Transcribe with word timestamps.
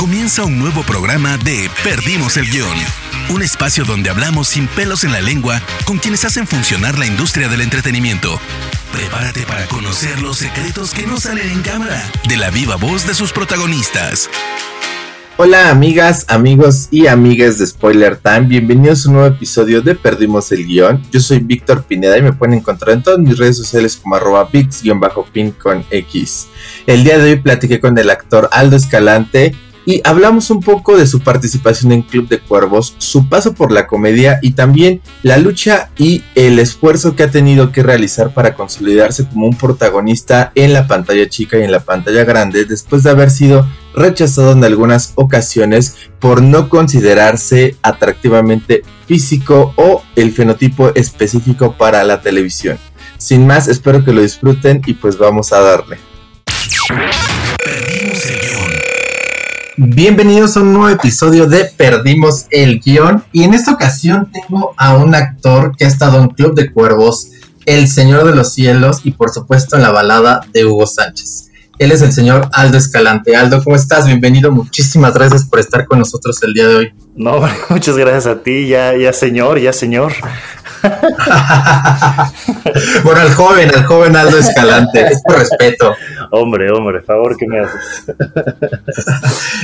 Comienza 0.00 0.46
un 0.46 0.58
nuevo 0.58 0.82
programa 0.82 1.36
de 1.36 1.68
Perdimos 1.84 2.38
el 2.38 2.46
Guión. 2.46 2.74
Un 3.28 3.42
espacio 3.42 3.84
donde 3.84 4.08
hablamos 4.08 4.48
sin 4.48 4.66
pelos 4.66 5.04
en 5.04 5.12
la 5.12 5.20
lengua 5.20 5.60
con 5.84 5.98
quienes 5.98 6.24
hacen 6.24 6.46
funcionar 6.46 6.98
la 6.98 7.04
industria 7.04 7.50
del 7.50 7.60
entretenimiento. 7.60 8.40
Prepárate 8.94 9.42
para 9.42 9.66
conocer 9.66 10.22
los 10.22 10.38
secretos 10.38 10.94
que 10.94 11.06
no 11.06 11.20
salen 11.20 11.50
en 11.50 11.60
cámara 11.60 12.02
de 12.26 12.38
la 12.38 12.48
viva 12.48 12.76
voz 12.76 13.06
de 13.06 13.12
sus 13.12 13.30
protagonistas. 13.34 14.30
Hola 15.36 15.68
amigas, 15.68 16.24
amigos 16.28 16.88
y 16.90 17.06
amigas 17.06 17.58
de 17.58 17.66
Spoiler 17.66 18.16
Time, 18.16 18.46
bienvenidos 18.46 19.04
a 19.04 19.08
un 19.10 19.16
nuevo 19.16 19.34
episodio 19.34 19.82
de 19.82 19.96
Perdimos 19.96 20.50
el 20.50 20.64
Guión. 20.64 21.02
Yo 21.12 21.20
soy 21.20 21.40
Víctor 21.40 21.84
Pineda 21.84 22.16
y 22.16 22.22
me 22.22 22.32
pueden 22.32 22.54
encontrar 22.54 22.96
en 22.96 23.02
todas 23.02 23.20
mis 23.20 23.36
redes 23.36 23.58
sociales 23.58 23.98
como 24.02 24.16
arroba 24.16 24.48
pix-pin 24.48 25.50
con 25.62 25.84
X. 25.90 26.48
El 26.86 27.04
día 27.04 27.18
de 27.18 27.32
hoy 27.32 27.36
platiqué 27.36 27.80
con 27.80 27.98
el 27.98 28.08
actor 28.08 28.48
Aldo 28.50 28.76
Escalante 28.76 29.54
y 29.86 30.00
hablamos 30.04 30.50
un 30.50 30.60
poco 30.60 30.96
de 30.96 31.06
su 31.06 31.20
participación 31.20 31.92
en 31.92 32.02
Club 32.02 32.28
de 32.28 32.40
Cuervos, 32.40 32.94
su 32.98 33.28
paso 33.28 33.54
por 33.54 33.72
la 33.72 33.86
comedia 33.86 34.38
y 34.42 34.52
también 34.52 35.00
la 35.22 35.36
lucha 35.38 35.90
y 35.96 36.22
el 36.34 36.58
esfuerzo 36.58 37.16
que 37.16 37.24
ha 37.24 37.30
tenido 37.30 37.72
que 37.72 37.82
realizar 37.82 38.34
para 38.34 38.54
consolidarse 38.54 39.26
como 39.26 39.46
un 39.46 39.56
protagonista 39.56 40.52
en 40.54 40.72
la 40.72 40.86
pantalla 40.86 41.28
chica 41.28 41.58
y 41.58 41.62
en 41.62 41.72
la 41.72 41.80
pantalla 41.80 42.24
grande 42.24 42.64
después 42.64 43.02
de 43.02 43.10
haber 43.10 43.30
sido 43.30 43.66
rechazado 43.94 44.52
en 44.52 44.64
algunas 44.64 45.12
ocasiones 45.16 45.96
por 46.20 46.42
no 46.42 46.68
considerarse 46.68 47.76
atractivamente 47.82 48.82
físico 49.06 49.72
o 49.76 50.02
el 50.16 50.32
fenotipo 50.32 50.94
específico 50.94 51.76
para 51.76 52.04
la 52.04 52.20
televisión. 52.20 52.78
Sin 53.18 53.46
más, 53.46 53.68
espero 53.68 54.04
que 54.04 54.12
lo 54.12 54.22
disfruten 54.22 54.80
y 54.86 54.94
pues 54.94 55.18
vamos 55.18 55.52
a 55.52 55.60
darle. 55.60 55.98
Bienvenidos 59.82 60.58
a 60.58 60.60
un 60.60 60.74
nuevo 60.74 60.90
episodio 60.90 61.46
de 61.46 61.64
Perdimos 61.64 62.44
el 62.50 62.80
Guión 62.80 63.24
y 63.32 63.44
en 63.44 63.54
esta 63.54 63.72
ocasión 63.72 64.30
tengo 64.30 64.74
a 64.76 64.94
un 64.94 65.14
actor 65.14 65.74
que 65.74 65.86
ha 65.86 65.88
estado 65.88 66.20
en 66.20 66.28
Club 66.28 66.54
de 66.54 66.70
Cuervos, 66.70 67.30
El 67.64 67.88
Señor 67.88 68.26
de 68.26 68.36
los 68.36 68.52
Cielos 68.52 69.00
y 69.04 69.12
por 69.12 69.30
supuesto 69.30 69.76
en 69.76 69.82
la 69.82 69.90
balada 69.90 70.42
de 70.52 70.66
Hugo 70.66 70.86
Sánchez. 70.86 71.50
Él 71.78 71.92
es 71.92 72.02
el 72.02 72.12
señor 72.12 72.50
Aldo 72.52 72.76
Escalante. 72.76 73.34
Aldo, 73.34 73.64
¿cómo 73.64 73.74
estás? 73.74 74.06
Bienvenido. 74.06 74.52
Muchísimas 74.52 75.14
gracias 75.14 75.46
por 75.46 75.58
estar 75.60 75.86
con 75.86 75.98
nosotros 75.98 76.36
el 76.42 76.52
día 76.52 76.68
de 76.68 76.76
hoy. 76.76 76.92
No, 77.16 77.40
muchas 77.70 77.96
gracias 77.96 78.26
a 78.26 78.42
ti, 78.42 78.68
ya, 78.68 78.94
ya 78.94 79.14
señor, 79.14 79.58
ya 79.58 79.72
señor. 79.72 80.12
bueno, 83.04 83.20
al 83.20 83.34
joven, 83.34 83.70
al 83.74 83.84
joven 83.84 84.16
Aldo 84.16 84.38
Escalante, 84.38 85.06
es 85.06 85.22
por 85.22 85.38
respeto. 85.38 85.94
Hombre, 86.30 86.70
hombre, 86.70 87.02
favor 87.02 87.36
que 87.36 87.46
me 87.46 87.60
haces. 87.60 88.06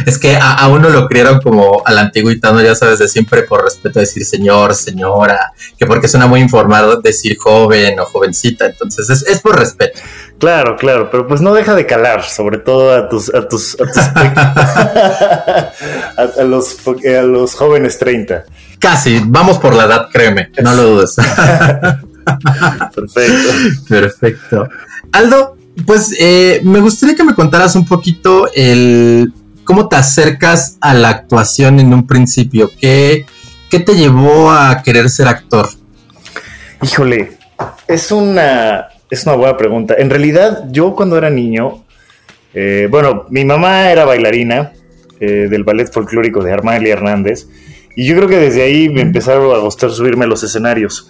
es 0.06 0.19
que 0.19 0.37
a, 0.41 0.69
uno 0.69 0.91
lo 0.91 1.06
criaron 1.06 1.41
como 1.41 1.83
al 1.84 1.98
antiguitano, 1.98 2.61
ya 2.61 2.75
sabes, 2.75 2.98
de 2.98 3.09
siempre 3.09 3.44
por 3.44 3.62
respeto 3.64 4.00
decir 4.00 4.25
señor, 4.25 4.75
señora, 4.75 5.53
que 5.78 5.87
porque 5.87 6.09
suena 6.09 6.27
muy 6.27 6.41
informado 6.41 7.00
decir 7.00 7.37
joven 7.39 8.00
o 8.00 8.05
jovencita, 8.05 8.67
entonces 8.67 9.09
es, 9.11 9.22
es 9.27 9.41
por 9.41 9.59
respeto. 9.59 10.00
Claro, 10.39 10.77
claro, 10.77 11.11
pero 11.11 11.27
pues 11.27 11.41
no 11.41 11.55
deja 11.55 11.75
de 11.75 11.87
calar, 11.87 12.22
sobre 12.25 12.59
todo 12.59 12.94
a 12.94 13.09
tus, 13.09 13.34
a 13.34 13.48
tus, 13.48 13.75
a, 13.81 13.87
tus 13.87 13.97
a, 16.39 16.44
los, 16.44 16.77
a 16.87 17.22
los 17.22 17.55
jóvenes 17.55 17.98
30. 17.98 18.44
Casi, 18.78 19.20
vamos 19.24 19.58
por 19.58 19.74
la 19.74 19.84
edad, 19.84 20.08
créeme, 20.12 20.50
no 20.62 20.74
lo 20.74 20.82
dudes. 20.82 21.16
Perfecto. 22.94 23.48
Perfecto. 23.88 24.69
Aldo, 25.12 25.56
pues 25.86 26.14
eh, 26.19 26.60
me 26.64 26.80
gustaría 26.80 27.14
que 27.14 27.24
me 27.24 27.34
contaras 27.34 27.77
un 27.77 27.86
poquito 27.86 28.48
el 28.54 29.32
cómo 29.64 29.88
te 29.88 29.97
acercas 29.97 30.77
a 30.80 30.94
la 30.94 31.10
actuación 31.10 31.80
en 31.80 31.92
un 31.92 32.06
principio. 32.06 32.70
¿Qué, 32.80 33.27
qué 33.70 33.80
te 33.80 33.94
llevó 33.94 34.50
a 34.50 34.82
querer 34.82 35.08
ser 35.08 35.28
actor? 35.28 35.69
Híjole, 36.82 37.38
es 37.88 38.10
una 38.10 38.88
es 39.10 39.25
una 39.26 39.37
buena 39.37 39.56
pregunta. 39.56 39.94
En 39.98 40.10
realidad, 40.10 40.64
yo 40.70 40.94
cuando 40.94 41.16
era 41.16 41.31
niño, 41.31 41.84
eh, 42.54 42.88
bueno, 42.91 43.26
mi 43.31 43.44
mamá 43.44 43.91
era 43.91 44.04
bailarina 44.04 44.72
eh, 45.20 45.47
del 45.48 45.64
ballet 45.64 45.93
folclórico 45.93 46.43
de 46.43 46.53
Armando 46.53 46.88
Hernández, 46.88 47.47
y 47.96 48.06
yo 48.06 48.14
creo 48.14 48.28
que 48.28 48.36
desde 48.36 48.62
ahí 48.62 48.90
me 48.90 49.00
empezaron 49.00 49.52
a 49.56 49.58
gustar 49.58 49.90
subirme 49.90 50.26
a 50.26 50.28
los 50.28 50.44
escenarios. 50.44 51.08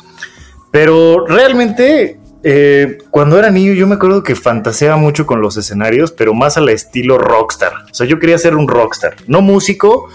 Pero 0.71 1.27
realmente, 1.27 2.19
eh, 2.45 2.99
cuando 3.11 3.39
era 3.39 3.51
niño, 3.51 3.73
yo 3.73 3.89
me 3.89 3.97
acuerdo 3.97 4.23
que 4.23 4.37
fantaseaba 4.37 4.97
mucho 4.97 5.27
con 5.27 5.41
los 5.41 5.57
escenarios, 5.57 6.13
pero 6.13 6.33
más 6.33 6.57
al 6.57 6.69
estilo 6.69 7.19
rockstar. 7.19 7.73
O 7.91 7.95
sea, 7.95 8.07
yo 8.07 8.21
quería 8.21 8.39
ser 8.39 8.55
un 8.55 8.69
rockstar, 8.69 9.17
no 9.27 9.43
músico. 9.43 10.09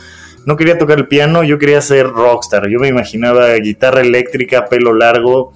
No 0.44 0.58
quería 0.58 0.80
tocar 0.80 0.98
el 0.98 1.08
piano, 1.08 1.44
yo 1.44 1.60
quería 1.60 1.82
ser 1.82 2.08
rockstar. 2.08 2.68
Yo 2.68 2.80
me 2.80 2.88
imaginaba 2.88 3.54
guitarra 3.56 4.02
eléctrica, 4.02 4.66
pelo 4.66 4.92
largo, 4.92 5.54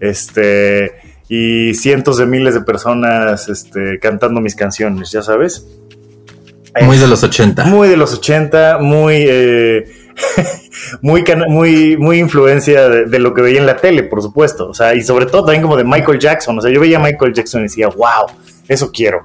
este, 0.00 0.92
y 1.28 1.74
cientos 1.74 2.16
de 2.16 2.24
miles 2.24 2.54
de 2.54 2.62
personas 2.62 3.50
este, 3.50 3.98
cantando 3.98 4.40
mis 4.40 4.54
canciones, 4.54 5.10
ya 5.10 5.20
sabes. 5.20 5.66
Muy 6.82 6.98
de 6.98 7.06
los 7.06 7.22
80. 7.22 7.64
Muy 7.66 7.88
de 7.88 7.96
los 7.96 8.14
80, 8.14 8.78
muy, 8.78 9.16
eh, 9.26 9.84
muy, 11.02 11.96
muy, 11.96 12.18
influencia 12.18 12.88
de, 12.88 13.18
lo 13.18 13.34
que 13.34 13.42
veía 13.42 13.60
en 13.60 13.66
la 13.66 13.76
tele, 13.76 14.02
por 14.04 14.22
supuesto. 14.22 14.68
O 14.68 14.74
sea, 14.74 14.94
y 14.94 15.02
sobre 15.02 15.26
todo 15.26 15.44
también 15.44 15.62
como 15.62 15.76
de 15.76 15.84
Michael 15.84 16.18
Jackson. 16.18 16.58
O 16.58 16.60
sea, 16.60 16.70
yo 16.70 16.80
veía 16.80 16.98
a 16.98 17.02
Michael 17.02 17.32
Jackson 17.32 17.60
y 17.60 17.64
decía, 17.64 17.88
wow, 17.88 18.26
eso 18.68 18.90
quiero. 18.92 19.22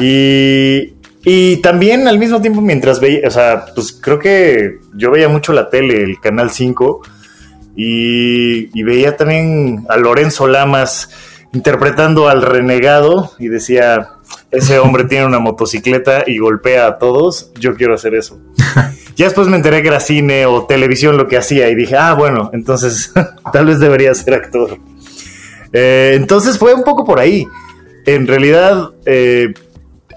Y, 0.00 0.94
y 1.24 1.56
también 1.58 2.08
al 2.08 2.18
mismo 2.18 2.40
tiempo 2.40 2.60
mientras 2.60 3.00
veía, 3.00 3.26
o 3.26 3.30
sea, 3.30 3.66
pues 3.74 3.92
creo 3.92 4.18
que 4.18 4.78
yo 4.94 5.10
veía 5.10 5.28
mucho 5.28 5.52
la 5.52 5.70
tele, 5.70 6.02
el 6.02 6.20
Canal 6.20 6.50
5 6.50 7.02
y, 7.76 8.82
veía 8.82 9.16
también 9.16 9.86
a 9.88 9.96
Lorenzo 9.96 10.46
Lamas 10.46 11.10
interpretando 11.52 12.28
al 12.28 12.42
renegado 12.42 13.32
y 13.38 13.48
decía, 13.48 14.08
ese 14.50 14.78
hombre 14.78 15.04
tiene 15.04 15.26
una 15.26 15.38
motocicleta 15.38 16.24
y 16.26 16.38
golpea 16.38 16.86
a 16.86 16.98
todos, 16.98 17.52
yo 17.58 17.74
quiero 17.74 17.94
hacer 17.94 18.14
eso. 18.14 18.40
ya 19.16 19.26
después 19.26 19.48
me 19.48 19.56
enteré 19.56 19.82
que 19.82 19.88
era 19.88 20.00
cine 20.00 20.46
o 20.46 20.64
televisión 20.64 21.16
lo 21.16 21.28
que 21.28 21.36
hacía 21.36 21.68
y 21.68 21.74
dije, 21.74 21.96
ah, 21.96 22.14
bueno, 22.14 22.50
entonces 22.52 23.12
tal 23.52 23.66
vez 23.66 23.78
debería 23.78 24.14
ser 24.14 24.34
actor. 24.34 24.78
Eh, 25.72 26.12
entonces 26.14 26.58
fue 26.58 26.74
un 26.74 26.84
poco 26.84 27.04
por 27.04 27.18
ahí. 27.18 27.46
En 28.06 28.26
realidad, 28.26 28.90
eh, 29.06 29.52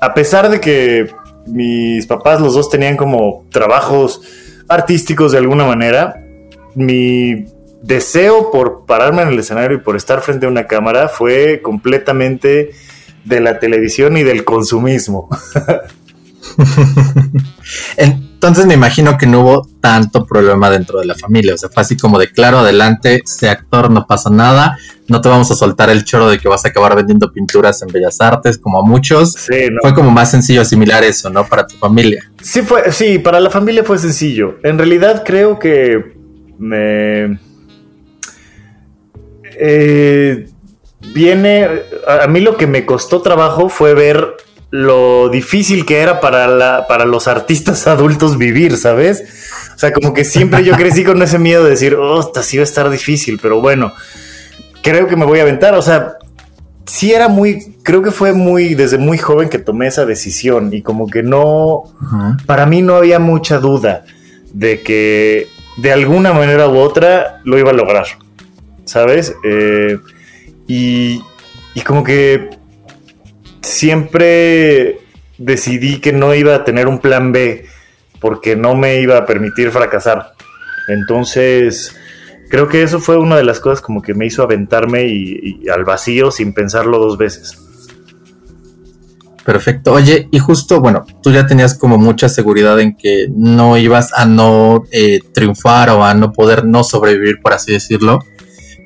a 0.02 0.14
pesar 0.14 0.50
de 0.50 0.60
que 0.60 1.08
mis 1.48 2.06
papás 2.08 2.42
los 2.42 2.54
dos 2.54 2.70
tenían 2.70 2.98
como 2.98 3.46
trabajos 3.52 4.22
artísticos 4.68 5.32
de 5.32 5.38
alguna 5.38 5.66
manera, 5.66 6.16
mi 6.74 7.46
deseo 7.82 8.50
por 8.52 8.86
pararme 8.86 9.22
en 9.22 9.30
el 9.30 9.40
escenario 9.40 9.78
y 9.78 9.82
por 9.82 9.96
estar 9.96 10.22
frente 10.22 10.48
a 10.48 10.50
una 10.50 10.66
cámara 10.66 11.08
fue 11.08 11.62
completamente 11.62 12.72
de 13.24 13.40
la 13.40 13.60
televisión 13.60 14.18
y 14.18 14.24
del 14.24 14.44
consumismo. 14.44 15.30
Entonces 18.48 18.68
me 18.68 18.76
imagino 18.76 19.18
que 19.18 19.26
no 19.28 19.42
hubo 19.42 19.68
tanto 19.82 20.26
problema 20.26 20.70
dentro 20.70 21.00
de 21.00 21.06
la 21.06 21.16
familia, 21.16 21.56
o 21.56 21.58
sea, 21.58 21.70
fue 21.70 21.82
así 21.82 21.98
como 21.98 22.20
de 22.20 22.30
claro, 22.30 22.60
adelante, 22.60 23.22
sé 23.26 23.50
actor, 23.50 23.90
no 23.90 24.06
pasa 24.06 24.30
nada, 24.30 24.78
no 25.08 25.22
te 25.22 25.30
vamos 25.30 25.50
a 25.52 25.56
soltar 25.56 25.90
el 25.90 26.04
choro 26.04 26.30
de 26.30 26.40
que 26.40 26.48
vas 26.48 26.66
a 26.66 26.70
acabar 26.70 26.96
vendiendo 26.96 27.32
pinturas 27.32 27.82
en 27.82 27.90
Bellas 27.90 28.20
Artes, 28.22 28.58
como 28.58 28.80
a 28.80 28.82
muchos. 28.84 29.36
Fue 29.38 29.94
como 29.94 30.10
más 30.12 30.32
sencillo 30.32 30.62
asimilar 30.62 31.04
eso, 31.04 31.30
¿no? 31.30 31.46
Para 31.46 31.68
tu 31.68 31.76
familia. 31.78 32.24
Sí, 32.42 32.62
fue, 32.62 32.92
sí, 32.92 33.20
para 33.20 33.40
la 33.40 33.50
familia 33.50 33.84
fue 33.84 33.98
sencillo. 33.98 34.58
En 34.64 34.78
realidad 34.78 35.24
creo 35.26 35.60
que 35.60 36.16
me... 36.58 37.40
Eh, 39.58 40.48
viene, 41.14 41.70
a 42.08 42.28
mí 42.28 42.42
lo 42.42 42.58
que 42.58 42.68
me 42.68 42.86
costó 42.86 43.22
trabajo 43.22 43.70
fue 43.70 43.94
ver 43.94 44.36
lo 44.76 45.30
difícil 45.30 45.86
que 45.86 46.00
era 46.00 46.20
para, 46.20 46.48
la, 46.48 46.86
para 46.88 47.06
los 47.06 47.30
artistas 47.30 47.88
adultos 47.88 48.38
vivir, 48.38 48.78
¿sabes? 48.78 49.24
O 49.74 49.80
sea, 49.80 49.94
como 49.94 50.14
que 50.14 50.26
siempre 50.26 50.64
yo 50.64 50.76
crecí 50.76 51.04
con 51.04 51.22
ese 51.22 51.40
miedo 51.40 51.64
de 51.64 51.72
decir, 51.72 51.96
oh, 51.96 52.32
sí 52.42 52.58
va 52.58 52.62
a 52.62 52.64
estar 52.64 52.90
difícil, 52.90 53.40
pero 53.42 53.62
bueno, 53.62 53.94
creo 54.84 55.08
que 55.08 55.16
me 55.16 55.26
voy 55.26 55.40
a 55.40 55.44
aventar. 55.44 55.76
O 55.76 55.82
sea, 55.82 56.18
sí 56.86 57.14
era 57.14 57.30
muy, 57.30 57.78
creo 57.84 58.02
que 58.02 58.12
fue 58.12 58.34
muy, 58.34 58.76
desde 58.76 58.98
muy 58.98 59.18
joven 59.18 59.50
que 59.50 59.60
tomé 59.60 59.88
esa 59.88 60.06
decisión 60.06 60.74
y 60.74 60.82
como 60.82 61.08
que 61.08 61.24
no, 61.24 61.84
para 62.46 62.66
mí 62.66 62.82
no 62.82 62.96
había 62.96 63.20
mucha 63.20 63.60
duda 63.60 64.04
de 64.54 64.82
que 64.82 65.48
de 65.78 65.92
alguna 65.92 66.34
manera 66.34 66.68
u 66.68 66.78
otra 66.78 67.42
lo 67.46 67.58
iba 67.58 67.72
a 67.72 67.74
lograr, 67.74 68.06
¿sabes? 68.84 69.36
Eh, 69.44 70.00
y, 70.68 71.22
y 71.74 71.82
como 71.82 72.04
que 72.04 72.50
siempre 73.66 75.00
decidí 75.38 76.00
que 76.00 76.14
no 76.14 76.34
iba 76.34 76.56
a 76.56 76.64
tener 76.64 76.88
un 76.88 77.00
plan 77.00 77.32
B 77.32 77.66
porque 78.20 78.56
no 78.56 78.76
me 78.76 79.02
iba 79.02 79.18
a 79.18 79.26
permitir 79.26 79.72
fracasar. 79.72 80.34
Entonces, 80.88 81.96
creo 82.50 82.68
que 82.68 82.84
eso 82.84 83.00
fue 83.00 83.18
una 83.18 83.36
de 83.36 83.44
las 83.44 83.60
cosas 83.60 83.82
como 83.82 84.02
que 84.02 84.14
me 84.14 84.26
hizo 84.26 84.44
aventarme 84.44 85.08
y, 85.08 85.68
al 85.70 85.84
vacío 85.84 86.32
sin 86.32 86.54
pensarlo 86.54 87.00
dos 87.00 87.18
veces. 87.18 87.58
Perfecto. 89.44 89.94
Oye, 89.94 90.28
y 90.32 90.40
justo, 90.40 90.82
bueno, 90.82 91.06
tú 91.22 91.32
ya 91.32 91.46
tenías 91.46 91.78
como 91.78 92.00
mucha 92.00 92.30
seguridad 92.30 92.80
en 92.80 92.96
que 92.96 93.28
no 93.30 93.78
ibas 93.78 94.12
a 94.14 94.26
no 94.26 94.86
eh, 94.92 95.20
triunfar 95.34 95.92
o 95.92 96.04
a 96.04 96.16
no 96.16 96.34
poder 96.34 96.66
no 96.66 96.84
sobrevivir, 96.84 97.40
por 97.42 97.54
así 97.54 97.72
decirlo. 97.72 98.20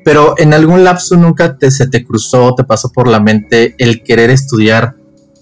Pero 0.04 0.34
en 0.38 0.54
algún 0.54 0.84
lapso 0.84 1.16
nunca 1.16 1.56
te, 1.56 1.70
se 1.70 1.88
te 1.88 2.04
cruzó, 2.04 2.54
te 2.54 2.64
pasó 2.64 2.90
por 2.90 3.08
la 3.08 3.20
mente 3.20 3.74
el 3.78 4.02
querer 4.02 4.30
estudiar 4.30 4.94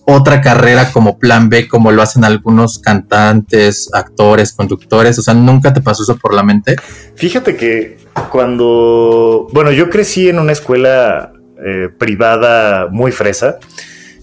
otra 0.04 0.40
carrera 0.40 0.90
como 0.90 1.18
plan 1.18 1.50
B, 1.50 1.68
como 1.68 1.92
lo 1.92 2.00
hacen 2.00 2.24
algunos 2.24 2.78
cantantes, 2.78 3.90
actores, 3.92 4.52
conductores. 4.52 5.18
O 5.18 5.22
sea, 5.22 5.34
nunca 5.34 5.72
te 5.72 5.82
pasó 5.82 6.02
eso 6.02 6.16
por 6.16 6.34
la 6.34 6.42
mente. 6.42 6.76
Fíjate 7.14 7.56
que 7.56 7.98
cuando, 8.30 9.46
bueno, 9.52 9.70
yo 9.70 9.90
crecí 9.90 10.28
en 10.28 10.38
una 10.38 10.52
escuela 10.52 11.32
eh, 11.64 11.88
privada 11.98 12.88
muy 12.90 13.12
fresa 13.12 13.58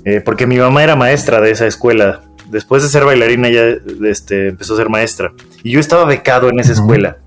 eh, 0.05 0.21
porque 0.23 0.45
mi 0.45 0.57
mamá 0.57 0.83
era 0.83 0.95
maestra 0.95 1.41
de 1.41 1.51
esa 1.51 1.65
escuela. 1.65 2.21
Después 2.49 2.83
de 2.83 2.89
ser 2.89 3.03
bailarina 3.03 3.49
ya 3.49 3.63
este, 4.07 4.49
empezó 4.49 4.75
a 4.75 4.77
ser 4.77 4.87
maestra. 4.87 5.33
Y 5.63 5.71
yo 5.71 5.79
estaba 5.79 6.05
becado 6.05 6.49
en 6.49 6.59
esa 6.59 6.73
escuela. 6.73 7.17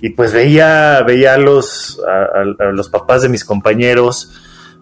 Y 0.00 0.10
pues 0.10 0.32
veía, 0.32 1.02
veía 1.02 1.34
a, 1.34 1.38
los, 1.38 2.00
los 2.72 2.88
papás 2.88 3.22
de 3.22 3.28
mis 3.28 3.44
compañeros, 3.44 4.30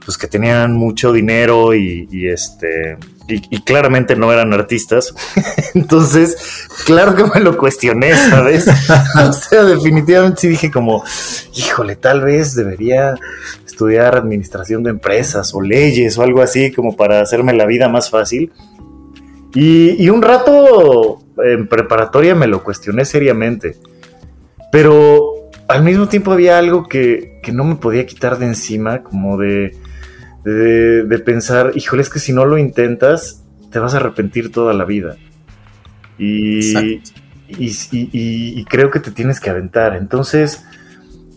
pues 0.04 0.16
que 0.16 0.26
tenían 0.26 0.74
mucho 0.74 1.12
dinero 1.12 1.74
y, 1.74 2.28
este, 2.28 2.96
y, 3.28 3.60
claramente 3.62 4.16
no 4.16 4.32
eran 4.32 4.52
artistas. 4.52 5.14
Entonces, 5.74 6.66
claro 6.86 7.14
que 7.14 7.24
me 7.24 7.40
lo 7.40 7.58
cuestioné, 7.58 8.14
¿sabes? 8.16 8.68
o 9.28 9.32
sea, 9.32 9.64
definitivamente 9.64 10.42
sí 10.42 10.48
dije 10.48 10.70
como, 10.70 11.04
híjole, 11.54 11.96
tal 11.96 12.22
vez 12.22 12.54
debería 12.54 13.16
estudiar 13.66 14.16
administración 14.16 14.82
de 14.82 14.90
empresas 14.90 15.54
o 15.54 15.60
leyes 15.60 16.18
o 16.18 16.22
algo 16.22 16.42
así 16.42 16.72
como 16.72 16.96
para 16.96 17.20
hacerme 17.20 17.52
la 17.52 17.66
vida 17.66 17.88
más 17.88 18.10
fácil. 18.10 18.50
Y, 19.54 20.08
un 20.08 20.22
rato 20.22 21.20
en 21.44 21.68
preparatoria 21.68 22.34
me 22.34 22.46
lo 22.46 22.62
cuestioné 22.62 23.04
seriamente, 23.04 23.76
pero 24.70 25.50
al 25.68 25.82
mismo 25.82 26.08
tiempo 26.08 26.32
había 26.32 26.58
algo 26.58 26.88
que, 26.88 27.40
no 27.52 27.64
me 27.64 27.76
podía 27.76 28.06
quitar 28.06 28.38
de 28.38 28.46
encima, 28.46 29.02
como 29.02 29.38
de, 29.38 29.74
de, 30.44 31.18
pensar, 31.18 31.72
híjole, 31.74 32.02
es 32.02 32.10
que 32.10 32.18
si 32.18 32.32
no 32.32 32.44
lo 32.44 32.58
intentas, 32.58 33.42
te 33.70 33.78
vas 33.78 33.94
a 33.94 33.98
arrepentir 33.98 34.52
toda 34.52 34.72
la 34.72 34.84
vida. 34.84 35.16
Y, 36.18 37.00
y, 37.48 38.64
creo 38.64 38.90
que 38.90 39.00
te 39.00 39.10
tienes 39.10 39.40
que 39.40 39.50
aventar. 39.50 39.96
Entonces, 39.96 40.64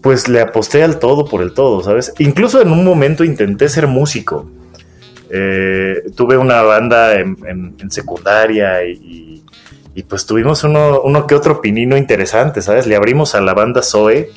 pues 0.02 0.28
le 0.28 0.42
aposté 0.42 0.84
al 0.84 1.00
todo 1.00 1.26
por 1.26 1.42
el 1.42 1.54
todo, 1.54 1.84
¿sabes? 1.84 2.14
Incluso 2.20 2.62
en 2.62 2.72
un 2.72 2.84
momento 2.84 3.24
intenté 3.24 3.70
ser 3.70 3.88
músico. 3.88 4.50
Eh, 5.30 6.12
tuve 6.16 6.38
una 6.38 6.62
banda 6.62 7.18
en, 7.20 7.90
secundaria 7.90 8.84
y, 8.84 9.31
pues 10.08 10.26
tuvimos 10.26 10.64
uno, 10.64 11.02
uno, 11.02 11.28
que 11.28 11.36
otro 11.36 11.62
pinino 11.62 11.98
interesante, 11.98 12.62
¿sabes? 12.62 12.88
Le 12.88 12.96
abrimos 12.96 13.36
a 13.36 13.42
la 13.42 13.54
banda 13.54 13.82
Zoe. 13.82 14.30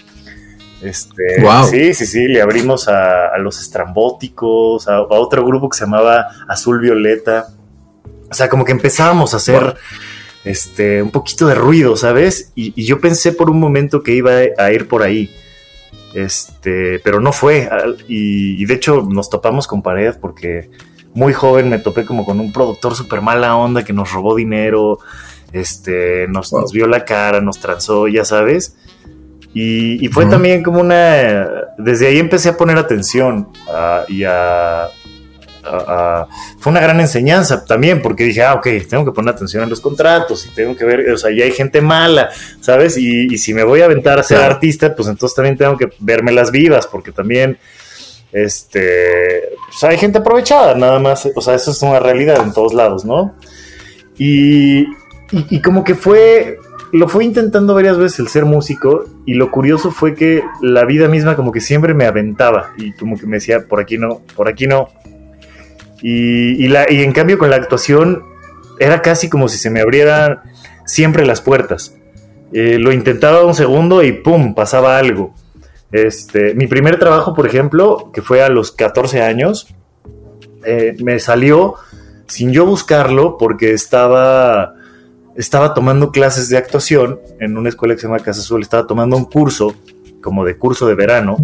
Este, 0.83 1.43
Sí, 1.71 1.95
sí, 1.95 2.06
sí, 2.06 2.27
le 2.27 2.43
abrimos 2.43 2.89
a, 2.89 3.37
los 3.39 3.61
estrambóticos, 3.61 4.89
a, 4.89 5.03
otro 5.03 5.45
grupo 5.45 5.69
que 5.69 5.79
se 5.79 5.85
llamaba 5.85 6.27
Azul 6.49 6.81
Violeta. 6.81 7.49
O 8.31 8.35
sea, 8.35 8.49
como 8.49 8.65
que 8.65 8.73
empezábamos 8.73 9.33
a 9.33 9.37
hacer 9.37 9.77
este, 10.45 11.03
un 11.03 11.11
poquito 11.11 11.47
de 11.47 11.55
ruido, 11.55 11.97
¿sabes? 11.97 12.53
Y, 12.55 12.73
y, 12.75 12.85
yo 12.85 13.00
pensé 13.00 13.33
por 13.33 13.49
un 13.49 13.61
momento 13.61 14.03
que 14.03 14.12
iba 14.12 14.33
a 14.59 14.73
ir 14.73 14.89
por 14.89 15.03
ahí. 15.03 15.31
Este, 16.15 17.00
pero 17.00 17.21
no 17.21 17.33
fue. 17.33 17.69
Y, 18.09 18.65
de 18.65 18.75
hecho 18.75 19.03
nos 19.03 19.29
topamos 19.29 19.67
con 19.67 19.83
pared 19.83 20.15
porque 20.21 20.71
muy 21.12 21.33
joven 21.33 21.69
me 21.69 21.79
topé 21.79 22.07
como 22.07 22.25
con 22.25 22.41
un 22.41 22.53
productor 22.53 22.95
súper 22.95 23.21
mala 23.21 23.57
onda 23.57 23.85
que 23.85 23.93
nos 23.93 24.12
robó 24.12 24.37
dinero, 24.37 25.00
este, 25.55 26.27
nos, 26.29 26.53
vio 26.73 26.87
la 26.87 27.05
cara, 27.05 27.41
nos 27.41 27.59
transó, 27.61 28.06
ya 28.09 28.25
sabes. 28.25 28.77
Y, 29.55 30.09
fue 30.09 30.27
también 30.27 30.62
como 30.62 30.81
una... 30.81 31.49
Desde 31.79 32.09
ahí 32.09 32.19
empecé 32.19 32.51
a 32.51 32.56
poner 32.56 32.77
atención 32.77 33.49
y 34.09 34.25
a 34.25 34.91
fue 36.59 36.71
una 36.71 36.81
gran 36.81 37.01
enseñanza 37.01 37.65
también, 37.65 38.03
porque 38.03 38.25
dije, 38.25 38.43
ah, 38.43 38.55
ok, 38.55 38.67
tengo 38.89 39.05
que 39.05 39.12
poner 39.12 39.35
atención 39.35 39.62
a 39.62 39.67
los 39.67 39.81
contratos 39.81 40.47
y 40.47 40.51
tengo 40.51 40.77
que 40.77 40.85
ver, 40.85 41.11
o 41.11 41.19
sea, 41.19 41.31
ya 41.31 41.45
hay 41.45 41.53
gente 41.53 41.81
mala, 41.81 42.31
¿sabes? 42.61 42.97
Y, 42.97 43.37
si 43.39 43.55
me 43.55 43.65
voy 43.65 43.81
a 43.81 43.87
aventar 43.87 44.19
a 44.19 44.23
ser 44.23 44.39
artista, 44.39 44.95
pues 44.95 45.09
entonces 45.09 45.35
también 45.35 45.57
tengo 45.57 45.77
que 45.77 45.91
verme 45.99 46.33
las 46.33 46.50
vivas, 46.50 46.87
porque 46.87 47.12
también, 47.12 47.59
este, 48.33 49.50
pues 49.67 49.83
hay 49.85 49.99
gente 49.99 50.19
aprovechada, 50.19 50.75
nada 50.75 50.99
más, 50.99 51.29
o 51.35 51.41
sea, 51.41 51.55
eso 51.55 51.71
es 51.71 51.83
una 51.83 52.00
realidad 52.00 52.43
en 52.43 52.53
todos 52.53 52.75
lados, 52.75 53.05
¿no? 53.05 53.35
Y, 54.19 54.87
y 55.51 55.61
como 55.61 55.85
que 55.85 55.95
fue, 55.95 56.59
lo 56.93 57.09
fue 57.09 57.25
intentando 57.25 57.75
varias 57.75 57.97
veces 57.97 58.21
el 58.21 58.29
ser 58.29 58.45
músico 58.45 59.05
y 59.27 59.35
lo 59.35 59.51
curioso 59.51 59.91
fue 59.91 60.15
que 60.15 60.43
la 60.61 60.85
vida 60.85 61.09
misma 61.09 61.37
como 61.37 61.53
que 61.53 61.61
siempre 61.61 61.95
me 61.95 62.07
aventaba 62.07 62.73
y 62.77 62.93
como 62.93 63.19
que 63.19 63.27
me 63.27 63.37
decía, 63.37 63.67
por 63.67 63.81
aquí 63.81 63.99
no, 63.99 64.21
por 64.37 64.49
aquí 64.49 64.67
no, 64.67 64.89
y, 66.07 66.69
la, 66.69 66.91
y 66.93 67.03
en 67.03 67.13
cambio 67.13 67.39
con 67.39 67.49
la 67.49 67.57
actuación 67.57 68.25
era 68.79 69.01
casi 69.01 69.31
como 69.31 69.49
si 69.49 69.57
se 69.57 69.71
me 69.71 69.81
abrieran 69.81 70.41
siempre 70.85 71.25
las 71.25 71.41
puertas. 71.41 71.97
Eh, 72.53 72.79
lo 72.79 72.93
intentaba 72.93 73.43
un 73.45 73.55
segundo 73.55 74.03
y 74.03 74.13
¡pum! 74.13 74.55
pasaba 74.55 74.99
algo. 74.99 75.35
Este, 75.93 76.55
mi 76.55 76.67
primer 76.67 76.99
trabajo, 76.99 77.33
por 77.33 77.47
ejemplo, 77.47 78.11
que 78.13 78.21
fue 78.21 78.43
a 78.43 78.51
los 78.51 78.71
14 78.71 79.23
años, 79.23 79.75
eh, 80.67 80.95
me 81.03 81.19
salió 81.21 81.77
sin 82.27 82.53
yo 82.53 82.67
buscarlo 82.67 83.39
porque 83.39 83.73
estaba, 83.73 84.75
estaba 85.37 85.75
tomando 85.75 86.11
clases 86.13 86.49
de 86.49 86.57
actuación 86.57 87.21
en 87.41 87.57
una 87.57 87.69
escuela 87.69 87.95
que 87.95 88.01
se 88.01 88.07
llama 88.07 88.21
Casa 88.21 88.41
Azul, 88.41 88.63
estaba 88.63 88.87
tomando 88.87 89.17
un 89.17 89.25
curso, 89.25 89.75
como 90.21 90.45
de 90.45 90.57
curso 90.57 90.87
de 90.87 90.95
verano, 90.95 91.37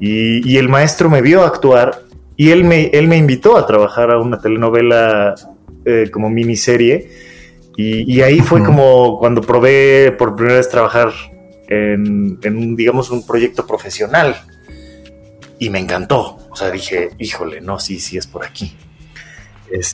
y, 0.00 0.48
y 0.48 0.58
el 0.58 0.68
maestro 0.68 1.10
me 1.10 1.22
vio 1.22 1.42
actuar 1.42 2.08
y 2.38 2.52
él 2.52 2.62
me, 2.62 2.86
él 2.86 3.08
me 3.08 3.16
invitó 3.16 3.56
a 3.56 3.66
trabajar 3.66 4.12
a 4.12 4.18
una 4.18 4.38
telenovela 4.38 5.34
eh, 5.84 6.08
como 6.12 6.30
miniserie. 6.30 7.10
Y, 7.76 8.20
ahí 8.22 8.40
fue 8.40 8.62
como 8.64 9.18
cuando 9.18 9.40
probé 9.40 10.12
por 10.18 10.34
primera 10.34 10.56
vez 10.56 10.68
trabajar 10.68 11.12
en, 11.68 12.38
un, 12.44 12.76
digamos, 12.76 13.10
un 13.10 13.26
proyecto 13.26 13.66
profesional. 13.66 14.36
Y 15.58 15.70
me 15.70 15.80
encantó. 15.80 16.38
O 16.50 16.56
sea, 16.56 16.70
dije, 16.70 17.10
híjole, 17.18 17.60
no, 17.60 17.78
sí, 17.80 17.98
sí, 17.98 18.16
es 18.16 18.26
por 18.26 18.44
aquí. 18.44 18.76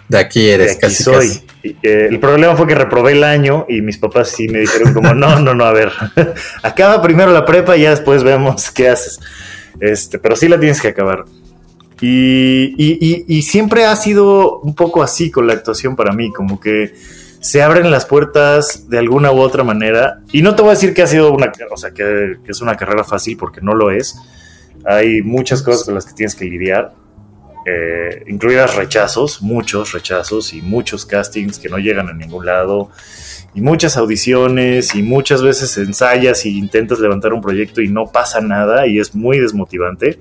De 0.09 0.19
aquí 0.19 0.49
eres, 0.49 0.79
de 0.79 0.87
aquí 0.87 0.94
soy. 0.94 1.43
Eh, 1.62 2.09
el 2.11 2.21
problema 2.21 2.56
fue 2.56 2.67
que 2.67 2.75
reprobé 2.75 3.12
el 3.12 3.25
año 3.25 3.67
y 3.69 3.81
mis 3.81 3.99
papás 3.99 4.31
sí 4.31 4.49
me 4.49 4.60
dijeron 4.60 4.93
como, 4.93 5.15
no, 5.15 5.41
no, 5.41 5.55
no, 5.55 5.65
a 5.65 5.72
ver, 5.72 5.91
acaba 6.63 7.01
primero 7.03 7.32
la 7.32 7.44
prepa 7.44 7.77
y 7.77 7.82
ya 7.82 7.91
después 7.91 8.22
vemos 8.22 8.70
qué 8.70 8.89
haces. 8.89 9.20
Este, 9.81 10.19
pero 10.19 10.37
sí 10.37 10.49
la 10.49 10.58
tienes 10.58 10.81
que 10.81 10.89
acabar. 10.89 11.25
Y, 12.01 13.43
siempre 13.43 13.87
ha 13.87 13.96
sido 13.96 14.58
un 14.60 14.75
poco 14.75 15.03
así 15.03 15.31
con 15.31 15.46
la 15.46 15.55
actuación 15.55 15.96
para 15.96 16.13
mí, 16.13 16.32
como 16.32 16.60
que 16.60 16.94
se 17.41 17.63
abren 17.63 17.91
las 17.91 18.06
puertas 18.06 18.89
de 18.89 18.99
alguna 18.99 19.32
u 19.32 19.39
otra 19.39 19.65
manera. 19.65 20.20
Y 20.32 20.43
no 20.43 20.55
te 20.55 20.63
voy 20.63 20.70
a 20.70 20.75
decir 20.75 20.94
que 20.94 21.03
ha 21.03 21.06
sido 21.06 21.32
una, 21.32 21.53
o 21.70 21.77
sea, 21.77 21.93
que, 21.93 22.37
es 22.46 22.60
una 22.60 22.77
carrera 22.77 23.05
fácil 23.05 23.37
porque 23.37 23.60
no 23.60 23.75
lo 23.75 23.91
es. 23.91 24.17
Hay 24.84 25.22
muchas 25.22 25.63
cosas 25.63 25.84
con 25.84 25.94
las 25.94 26.05
que 26.05 26.13
tienes 26.13 26.34
que 26.34 26.44
lidiar, 26.44 26.93
eh, 27.67 28.25
incluidas 28.27 28.77
rechazos, 28.77 29.43
muchos 29.43 29.93
rechazos 29.93 30.53
y 30.53 30.63
muchos 30.63 31.06
castings 31.06 31.59
que 31.59 31.69
no 31.69 31.79
llegan 31.79 32.09
a 32.09 32.13
ningún 32.13 32.47
lado, 32.47 32.91
y 33.55 33.61
muchas 33.61 33.97
audiciones, 33.97 34.94
y 34.94 35.03
muchas 35.03 35.43
veces 35.43 35.77
ensayas 35.79 36.44
y 36.44 36.59
intentas 36.59 36.99
levantar 36.99 37.33
un 37.33 37.41
proyecto 37.41 37.81
y 37.81 37.89
no 37.89 38.06
pasa 38.11 38.41
nada 38.41 38.87
y 38.87 38.99
es 38.99 39.15
muy 39.15 39.39
desmotivante. 39.39 40.19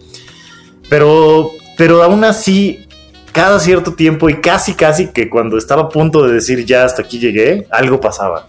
Pero 0.89 1.51
pero 1.77 2.03
aún 2.03 2.23
así, 2.23 2.87
cada 3.33 3.59
cierto 3.59 3.93
tiempo 3.93 4.29
y 4.29 4.35
casi, 4.35 4.73
casi 4.73 5.07
que 5.07 5.29
cuando 5.29 5.57
estaba 5.57 5.83
a 5.83 5.89
punto 5.89 6.25
de 6.25 6.33
decir 6.33 6.65
ya 6.65 6.85
hasta 6.85 7.01
aquí 7.01 7.19
llegué, 7.19 7.67
algo 7.71 7.99
pasaba. 7.99 8.47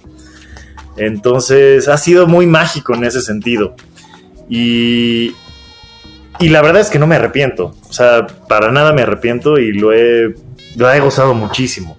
Entonces 0.97 1.89
ha 1.89 1.97
sido 1.97 2.27
muy 2.27 2.47
mágico 2.47 2.95
en 2.95 3.05
ese 3.05 3.21
sentido. 3.21 3.75
Y, 4.49 5.35
y 6.39 6.49
la 6.49 6.63
verdad 6.63 6.83
es 6.83 6.91
que 6.91 6.99
no 6.99 7.07
me 7.07 7.17
arrepiento. 7.17 7.75
O 7.89 7.93
sea, 7.93 8.27
para 8.49 8.71
nada 8.71 8.93
me 8.93 9.03
arrepiento 9.03 9.59
y 9.59 9.73
lo 9.73 9.93
he, 9.93 10.35
lo 10.77 10.93
he 10.93 11.01
gozado 11.01 11.35
muchísimo. 11.35 11.97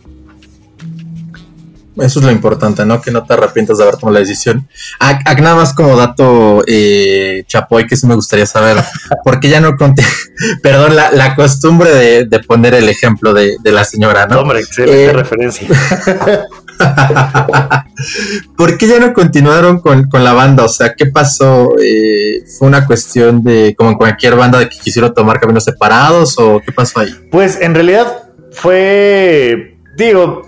Eso 1.98 2.20
es 2.20 2.26
lo 2.26 2.32
importante, 2.32 2.86
¿no? 2.86 3.02
Que 3.02 3.10
no 3.10 3.24
te 3.24 3.34
arrepientas 3.34 3.78
de 3.78 3.84
haber 3.84 3.96
tomado 3.96 4.16
la 4.16 4.20
decisión. 4.20 4.68
A, 5.00 5.14
nada 5.36 5.56
más 5.56 5.74
como 5.74 5.96
dato, 5.96 6.62
eh, 6.68 7.46
Chapoy, 7.48 7.88
que 7.88 7.96
sí 7.96 8.06
me 8.06 8.16
gustaría 8.16 8.46
saber, 8.46 8.76
¿por 9.24 9.40
qué 9.40 9.48
ya 9.48 9.62
no 9.62 9.78
conté? 9.78 10.04
Perdón, 10.62 10.96
la, 10.96 11.36
costumbre 11.36 12.26
de, 12.26 12.40
poner 12.42 12.74
el 12.74 12.90
ejemplo 12.90 13.34
de, 13.34 13.56
la 13.64 13.86
señora, 13.86 14.28
¿no? 14.28 14.42
Hombre, 14.42 14.60
excelente 14.60 15.06
eh, 15.06 15.14
referencia. 15.14 15.68
¿Por 18.58 18.78
qué 18.78 18.88
ya 18.88 19.00
no 19.00 19.14
continuaron 19.14 19.80
con, 19.80 20.08
la 20.12 20.34
banda? 20.34 20.64
O 20.64 20.70
sea, 20.70 20.94
¿qué 20.96 21.06
pasó? 21.08 21.76
Eh, 21.80 22.44
¿Fue 22.58 22.68
una 22.68 22.86
cuestión 22.86 23.44
de, 23.44 23.76
como 23.78 23.92
en 23.92 23.98
cualquier 23.98 24.36
banda, 24.36 24.60
de 24.60 24.70
que 24.70 24.78
quisieron 24.78 25.14
tomar 25.14 25.40
caminos 25.40 25.64
separados 25.64 26.38
o 26.38 26.62
qué 26.66 26.72
pasó 26.72 27.00
ahí? 27.00 27.14
Pues 27.32 27.60
en 27.62 27.74
realidad 27.74 28.30
fue, 28.52 29.78
digo, 29.98 30.44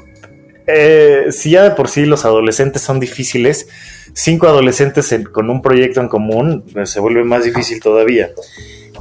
eh, 0.66 1.28
si 1.32 1.52
ya 1.52 1.64
de 1.64 1.72
por 1.72 1.90
sí 1.90 2.06
los 2.06 2.26
adolescentes 2.26 2.82
son 2.82 3.00
difíciles, 3.00 3.68
cinco 4.14 4.48
adolescentes 4.48 5.14
con 5.32 5.50
un 5.50 5.62
proyecto 5.62 6.02
en 6.02 6.08
común 6.08 6.66
pues, 6.74 6.90
se 6.90 7.00
vuelve 7.00 7.24
más 7.24 7.44
difícil 7.44 7.80
todavía. 7.80 8.32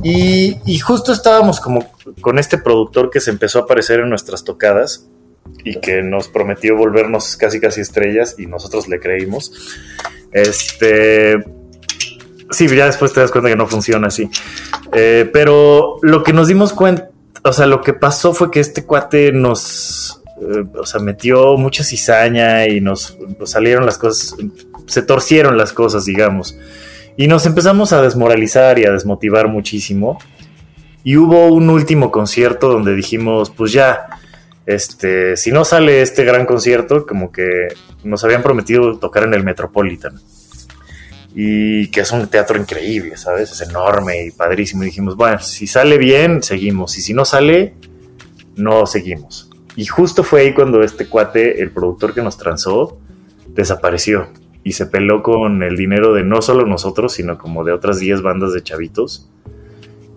Y, 0.02 0.58
y, 0.66 0.78
justo 0.78 1.10
estábamos 1.10 1.58
como 1.58 1.90
con 2.20 2.38
este 2.38 2.58
productor 2.58 3.08
que 3.08 3.18
se 3.18 3.30
empezó 3.30 3.60
a 3.60 3.62
aparecer 3.62 4.00
en 4.00 4.10
nuestras 4.10 4.44
tocadas 4.44 5.06
y 5.64 5.80
que 5.80 6.02
nos 6.02 6.28
prometió 6.28 6.76
volvernos 6.76 7.36
casi 7.36 7.60
casi 7.60 7.80
estrellas 7.80 8.36
y 8.38 8.46
nosotros 8.46 8.88
le 8.88 9.00
creímos. 9.00 9.52
Este, 10.32 11.44
sí, 12.50 12.68
ya 12.68 12.86
después 12.86 13.12
te 13.12 13.20
das 13.20 13.30
cuenta 13.30 13.50
que 13.50 13.56
no 13.56 13.66
funciona 13.66 14.08
así. 14.08 14.28
Eh, 14.92 15.28
pero 15.32 15.98
lo 16.02 16.22
que 16.22 16.32
nos 16.32 16.48
dimos 16.48 16.72
cuenta, 16.72 17.10
o 17.42 17.52
sea, 17.52 17.66
lo 17.66 17.80
que 17.80 17.94
pasó 17.94 18.34
fue 18.34 18.50
que 18.50 18.60
este 18.60 18.84
cuate 18.84 19.32
nos, 19.32 20.22
eh, 20.40 20.64
o 20.78 20.86
sea, 20.86 21.00
metió 21.00 21.56
mucha 21.56 21.84
cizaña 21.84 22.66
y 22.66 22.80
nos 22.80 23.16
salieron 23.44 23.86
las 23.86 23.98
cosas, 23.98 24.36
se 24.86 25.02
torcieron 25.02 25.56
las 25.56 25.72
cosas, 25.72 26.04
digamos. 26.04 26.56
Y 27.16 27.28
nos 27.28 27.46
empezamos 27.46 27.92
a 27.92 28.02
desmoralizar 28.02 28.78
y 28.78 28.84
a 28.84 28.92
desmotivar 28.92 29.48
muchísimo. 29.48 30.18
Y 31.02 31.16
hubo 31.16 31.46
un 31.46 31.70
último 31.70 32.10
concierto 32.10 32.68
donde 32.68 32.94
dijimos, 32.94 33.50
pues 33.50 33.72
ya, 33.72 34.06
este, 34.66 35.36
si 35.36 35.52
no 35.52 35.64
sale 35.64 36.02
este 36.02 36.24
gran 36.24 36.44
concierto, 36.44 37.06
como 37.06 37.30
que 37.30 37.68
nos 38.02 38.24
habían 38.24 38.42
prometido 38.42 38.98
tocar 38.98 39.22
en 39.22 39.34
el 39.34 39.44
Metropolitan. 39.44 40.20
Y 41.34 41.90
que 41.90 42.00
es 42.00 42.10
un 42.12 42.26
teatro 42.28 42.58
increíble, 42.58 43.16
¿sabes? 43.16 43.52
Es 43.52 43.60
enorme 43.60 44.24
y 44.24 44.30
padrísimo. 44.32 44.82
Y 44.82 44.86
dijimos, 44.86 45.16
bueno, 45.16 45.38
si 45.38 45.66
sale 45.66 45.98
bien, 45.98 46.42
seguimos. 46.42 46.98
Y 46.98 47.02
si 47.02 47.14
no 47.14 47.24
sale, 47.24 47.74
no 48.56 48.86
seguimos. 48.86 49.50
Y 49.76 49.84
justo 49.84 50.24
fue 50.24 50.40
ahí 50.40 50.54
cuando 50.54 50.82
este 50.82 51.06
cuate, 51.06 51.62
el 51.62 51.70
productor 51.70 52.14
que 52.14 52.22
nos 52.22 52.38
transó, 52.38 52.98
desapareció. 53.48 54.28
Y 54.64 54.72
se 54.72 54.86
peló 54.86 55.22
con 55.22 55.62
el 55.62 55.76
dinero 55.76 56.12
de 56.14 56.24
no 56.24 56.42
solo 56.42 56.66
nosotros, 56.66 57.12
sino 57.12 57.38
como 57.38 57.62
de 57.62 57.72
otras 57.72 58.00
10 58.00 58.22
bandas 58.22 58.52
de 58.52 58.62
chavitos 58.62 59.30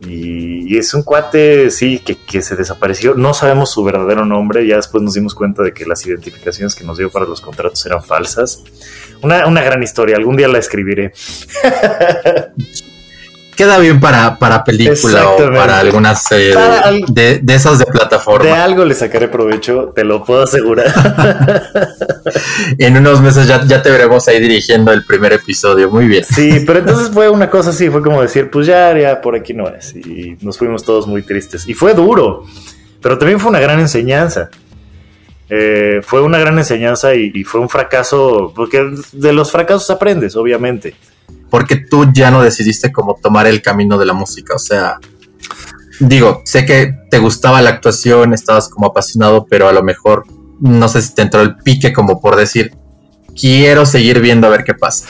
y, 0.02 0.78
es 0.78 0.94
un 0.94 1.04
cuate, 1.04 1.72
sí, 1.72 2.00
que, 2.00 2.42
se 2.42 2.56
desapareció. 2.56 3.16
No 3.16 3.34
sabemos 3.34 3.70
su 3.70 3.84
verdadero 3.84 4.26
nombre. 4.26 4.66
Ya 4.66 4.78
después 4.78 5.04
nos 5.04 5.14
dimos 5.14 5.36
cuenta 5.36 5.64
de 5.64 5.74
que 5.74 5.86
las 5.86 6.06
identificaciones 6.06 6.76
que 6.76 6.84
nos 6.84 6.98
dio 6.98 7.10
para 7.10 7.26
los 7.26 7.42
contratos 7.42 7.86
eran 7.86 8.04
falsas. 8.04 8.64
Una, 9.22 9.48
una 9.48 9.62
gran 9.62 9.84
historia. 9.84 10.16
Algún 10.16 10.38
día 10.38 10.48
la 10.48 10.60
escribiré. 10.60 11.12
queda 13.60 13.78
bien 13.78 14.00
para, 14.00 14.40
para 14.40 14.64
película 14.64 15.32
o 15.32 15.38
para 15.52 15.80
algunas 15.80 16.32
eh, 16.32 16.56
de, 17.10 17.42
esas 17.50 17.78
de 17.78 17.86
plataforma. 17.88 18.46
De 18.46 18.54
algo 18.54 18.86
le 18.86 18.96
sacaré 18.96 19.28
provecho, 19.28 19.92
te 19.94 20.06
lo 20.06 20.24
puedo 20.24 20.44
asegurar. 20.44 20.88
en 22.78 22.96
unos 22.96 23.20
meses 23.20 23.50
ya, 23.50 23.62
ya, 23.66 23.82
te 23.82 23.92
veremos 23.92 24.26
ahí 24.30 24.40
dirigiendo 24.40 24.94
el 24.94 25.04
primer 25.04 25.34
episodio, 25.34 25.92
muy 25.92 26.08
bien. 26.08 26.24
Sí, 26.24 26.64
pero 26.66 26.80
entonces 26.80 27.10
fue 27.10 27.30
una 27.30 27.50
cosa 27.50 27.72
así, 27.72 27.90
fue 27.90 28.02
como 28.02 28.22
decir, 28.22 28.50
pues 28.50 28.66
ya, 28.66 28.98
ya, 28.98 29.20
por 29.20 29.36
aquí 29.36 29.54
no 29.54 29.68
es. 29.68 29.94
Y 29.94 30.38
nos 30.40 30.58
fuimos 30.58 30.86
todos 30.86 31.06
muy 31.06 31.22
tristes. 31.24 31.68
Y 31.68 31.74
fue 31.74 31.94
duro, 31.94 32.46
pero 33.02 33.18
también 33.18 33.42
fue 33.42 33.50
una 33.50 33.60
gran 33.60 33.82
enseñanza. 33.82 34.50
Eh, 35.50 36.00
fue 36.02 36.22
una 36.22 36.40
gran 36.40 36.58
enseñanza 36.58 37.14
y 37.14 37.44
fue 37.44 37.60
un 37.60 37.68
fracaso, 37.68 38.54
porque 38.56 38.90
de 39.12 39.34
los 39.34 39.52
fracasos 39.52 39.90
aprendes, 39.90 40.38
obviamente 40.38 40.96
porque 41.50 41.78
tú 41.78 42.12
ya 42.14 42.32
no 42.32 42.42
decidiste 42.42 42.92
cómo 42.92 43.18
tomar 43.22 43.48
el 43.48 43.62
camino 43.62 43.98
de 43.98 44.06
la 44.06 44.14
música. 44.14 44.56
O 44.56 44.60
sea, 44.60 45.00
digo, 46.00 46.42
sé 46.46 46.66
que 46.66 46.94
te 47.10 47.20
gustaba 47.20 47.62
la 47.62 47.72
actuación, 47.72 48.34
estabas 48.34 48.70
como 48.70 48.88
apasionado, 48.88 49.46
pero 49.50 49.68
a 49.68 49.74
lo 49.74 49.84
mejor 49.84 50.26
no 50.60 50.88
sé 50.90 51.02
si 51.02 51.16
te 51.16 51.22
entró 51.22 51.42
el 51.42 51.56
pique 51.58 51.94
como 51.94 52.22
por 52.22 52.36
decir, 52.36 52.74
quiero 53.40 53.86
seguir 53.86 54.20
viendo 54.20 54.48
a 54.48 54.50
ver 54.50 54.64
qué 54.64 54.74
pasa. 54.74 55.08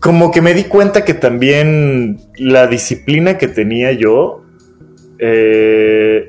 Como 0.00 0.30
que 0.30 0.40
me 0.40 0.54
di 0.54 0.64
cuenta 0.64 1.04
que 1.04 1.14
también 1.14 2.20
la 2.36 2.68
disciplina 2.68 3.36
que 3.36 3.48
tenía 3.48 3.92
yo 3.92 4.44
eh, 5.18 6.28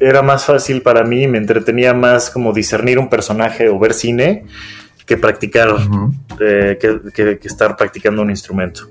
era 0.00 0.22
más 0.22 0.44
fácil 0.44 0.82
para 0.82 1.04
mí, 1.04 1.28
me 1.28 1.38
entretenía 1.38 1.94
más 1.94 2.30
como 2.30 2.52
discernir 2.52 2.98
un 2.98 3.08
personaje 3.08 3.68
o 3.68 3.78
ver 3.78 3.94
cine 3.94 4.44
que 5.06 5.16
practicar, 5.16 5.76
eh, 6.40 6.78
que, 6.80 7.38
estar 7.44 7.76
practicando 7.76 8.22
un 8.22 8.30
instrumento. 8.30 8.88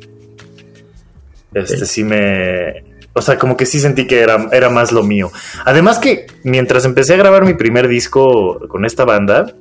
Este 1.53 1.85
sí 1.85 2.03
me. 2.03 2.83
O 3.13 3.21
sea, 3.21 3.37
como 3.37 3.55
que 3.55 3.65
sí 3.65 3.79
sentí 3.79 4.07
que 4.07 4.19
era, 4.19 4.49
era 4.51 4.69
más 4.69 4.91
lo 4.91 5.03
mío. 5.03 5.31
Además 5.63 5.99
que 5.99 6.27
mientras 6.43 6.83
empecé 6.83 7.13
a 7.13 7.17
grabar 7.17 7.45
mi 7.45 7.53
primer 7.53 7.87
disco 7.87 8.67
con 8.67 8.83
esta 8.83 9.05
banda, 9.05 9.55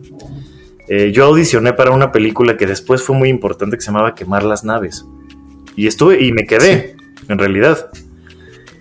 eh, 0.89 1.13
yo 1.13 1.25
audicioné 1.25 1.73
para 1.73 1.93
una 1.93 2.11
película 2.11 2.57
que 2.57 2.67
después 2.67 3.03
fue 3.03 3.17
muy 3.17 3.29
importante 3.29 3.77
que 3.77 3.83
se 3.83 3.87
llamaba 3.87 4.15
Quemar 4.15 4.43
las 4.43 4.65
naves. 4.65 5.05
Y 5.77 5.87
estuve, 5.87 6.25
y 6.25 6.33
me 6.33 6.47
quedé, 6.47 6.97
en 7.29 7.39
realidad. 7.39 7.91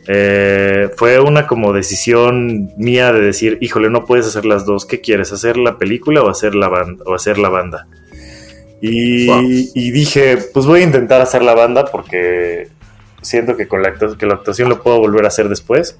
Eh, 0.08 0.90
fue 0.98 1.20
una 1.20 1.48
como 1.48 1.72
decisión 1.72 2.72
mía 2.78 3.14
de 3.14 3.22
decir, 3.22 3.58
híjole, 3.62 3.90
no 3.90 4.06
puedes 4.06 4.28
hacer 4.28 4.46
las 4.46 4.66
dos. 4.66 4.86
¿Qué 4.86 5.02
quieres? 5.02 5.32
¿Hacer 5.32 5.58
la 5.58 5.78
película 5.78 6.22
o 6.22 6.30
hacer 6.30 6.56
la 6.56 6.68
banda? 6.68 7.04
O 7.08 7.16
hacer 7.16 7.38
la 7.38 7.50
banda? 7.50 7.88
Y, 8.82 9.92
dije, 9.92 10.38
pues 10.54 10.66
voy 10.66 10.82
a 10.82 10.84
intentar 10.84 11.22
hacer 11.22 11.42
la 11.42 11.56
banda 11.56 11.86
porque 11.86 12.68
siento 13.22 13.56
que 13.56 13.68
con 13.68 13.82
la, 13.82 13.94
que 13.94 14.26
la 14.26 14.34
actuación 14.34 14.68
lo 14.68 14.84
puedo 14.84 15.00
volver 15.00 15.24
a 15.24 15.30
hacer 15.30 15.48
después. 15.48 15.96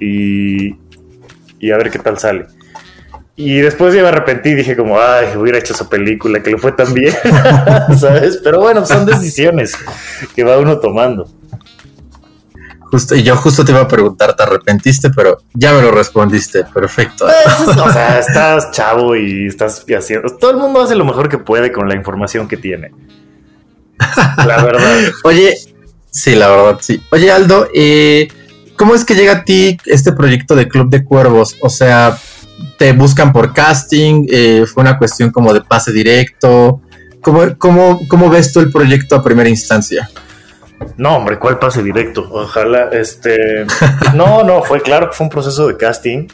Y, 0.00 0.74
y 1.60 1.70
a 1.70 1.76
ver 1.76 1.90
qué 1.90 2.00
tal 2.00 2.18
sale. 2.18 2.46
Y 3.38 3.58
después 3.58 3.94
ya 3.94 4.00
me 4.00 4.08
arrepentí 4.08 4.50
y 4.50 4.54
dije 4.54 4.76
como, 4.76 4.98
ay, 4.98 5.36
hubiera 5.36 5.58
hecho 5.58 5.74
esa 5.74 5.88
película 5.90 6.42
que 6.42 6.50
lo 6.50 6.58
fue 6.58 6.72
tan 6.72 6.94
bien, 6.94 7.14
¿sabes? 8.00 8.40
Pero 8.42 8.60
bueno, 8.60 8.86
son 8.86 9.04
decisiones 9.04 9.76
que 10.34 10.42
va 10.42 10.58
uno 10.58 10.78
tomando. 10.80 11.28
Justo, 12.90 13.16
y 13.16 13.22
yo 13.24 13.36
justo 13.36 13.64
te 13.64 13.72
iba 13.72 13.80
a 13.80 13.88
preguntar, 13.88 14.36
¿te 14.36 14.44
arrepentiste? 14.44 15.10
Pero 15.10 15.42
ya 15.54 15.72
me 15.72 15.82
lo 15.82 15.90
respondiste, 15.90 16.64
perfecto. 16.72 17.26
Pues, 17.26 17.76
o 17.76 17.92
sea, 17.92 18.20
estás 18.20 18.70
chavo 18.70 19.16
y 19.16 19.46
estás 19.46 19.84
haciendo. 19.96 20.36
Todo 20.36 20.52
el 20.52 20.56
mundo 20.58 20.82
hace 20.82 20.94
lo 20.94 21.04
mejor 21.04 21.28
que 21.28 21.38
puede 21.38 21.72
con 21.72 21.88
la 21.88 21.94
información 21.94 22.46
que 22.46 22.56
tiene. 22.56 22.92
La 24.36 24.62
verdad. 24.62 25.00
Oye, 25.24 25.54
sí, 26.10 26.36
la 26.36 26.48
verdad, 26.48 26.78
sí. 26.80 27.02
Oye, 27.10 27.32
Aldo, 27.32 27.68
eh, 27.74 28.28
¿cómo 28.76 28.94
es 28.94 29.04
que 29.04 29.14
llega 29.14 29.32
a 29.32 29.44
ti 29.44 29.76
este 29.86 30.12
proyecto 30.12 30.54
de 30.54 30.68
Club 30.68 30.88
de 30.88 31.04
Cuervos? 31.04 31.56
O 31.60 31.68
sea, 31.68 32.16
¿te 32.78 32.92
buscan 32.92 33.32
por 33.32 33.52
casting? 33.52 34.26
Eh, 34.30 34.64
¿Fue 34.72 34.82
una 34.82 34.96
cuestión 34.96 35.30
como 35.30 35.52
de 35.52 35.60
pase 35.60 35.92
directo? 35.92 36.82
¿Cómo, 37.20 37.58
cómo, 37.58 38.00
cómo 38.06 38.30
ves 38.30 38.52
tú 38.52 38.60
el 38.60 38.70
proyecto 38.70 39.16
a 39.16 39.24
primera 39.24 39.48
instancia? 39.48 40.08
No, 40.96 41.16
hombre, 41.16 41.38
¿cuál 41.38 41.58
pase 41.58 41.82
directo? 41.82 42.28
Ojalá, 42.30 42.90
este... 42.92 43.66
no, 44.14 44.44
no, 44.44 44.62
fue 44.62 44.80
claro 44.80 45.10
que 45.10 45.16
fue 45.16 45.24
un 45.24 45.30
proceso 45.30 45.66
de 45.68 45.76
casting. 45.76 46.28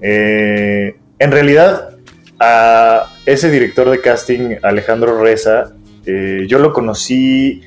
Eh, 0.00 0.96
en 1.18 1.32
realidad, 1.32 1.90
a 2.38 3.06
ese 3.26 3.50
director 3.50 3.90
de 3.90 4.00
casting, 4.00 4.56
Alejandro 4.62 5.20
Reza, 5.20 5.72
eh, 6.06 6.46
yo 6.48 6.58
lo 6.58 6.72
conocí 6.72 7.62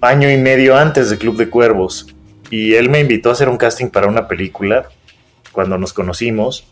año 0.00 0.30
y 0.30 0.36
medio 0.36 0.76
antes 0.76 1.10
de 1.10 1.18
Club 1.18 1.36
de 1.36 1.48
Cuervos. 1.48 2.06
Y 2.50 2.74
él 2.74 2.90
me 2.90 3.00
invitó 3.00 3.30
a 3.30 3.32
hacer 3.32 3.48
un 3.48 3.56
casting 3.56 3.88
para 3.88 4.06
una 4.06 4.28
película 4.28 4.88
cuando 5.52 5.78
nos 5.78 5.92
conocimos. 5.92 6.66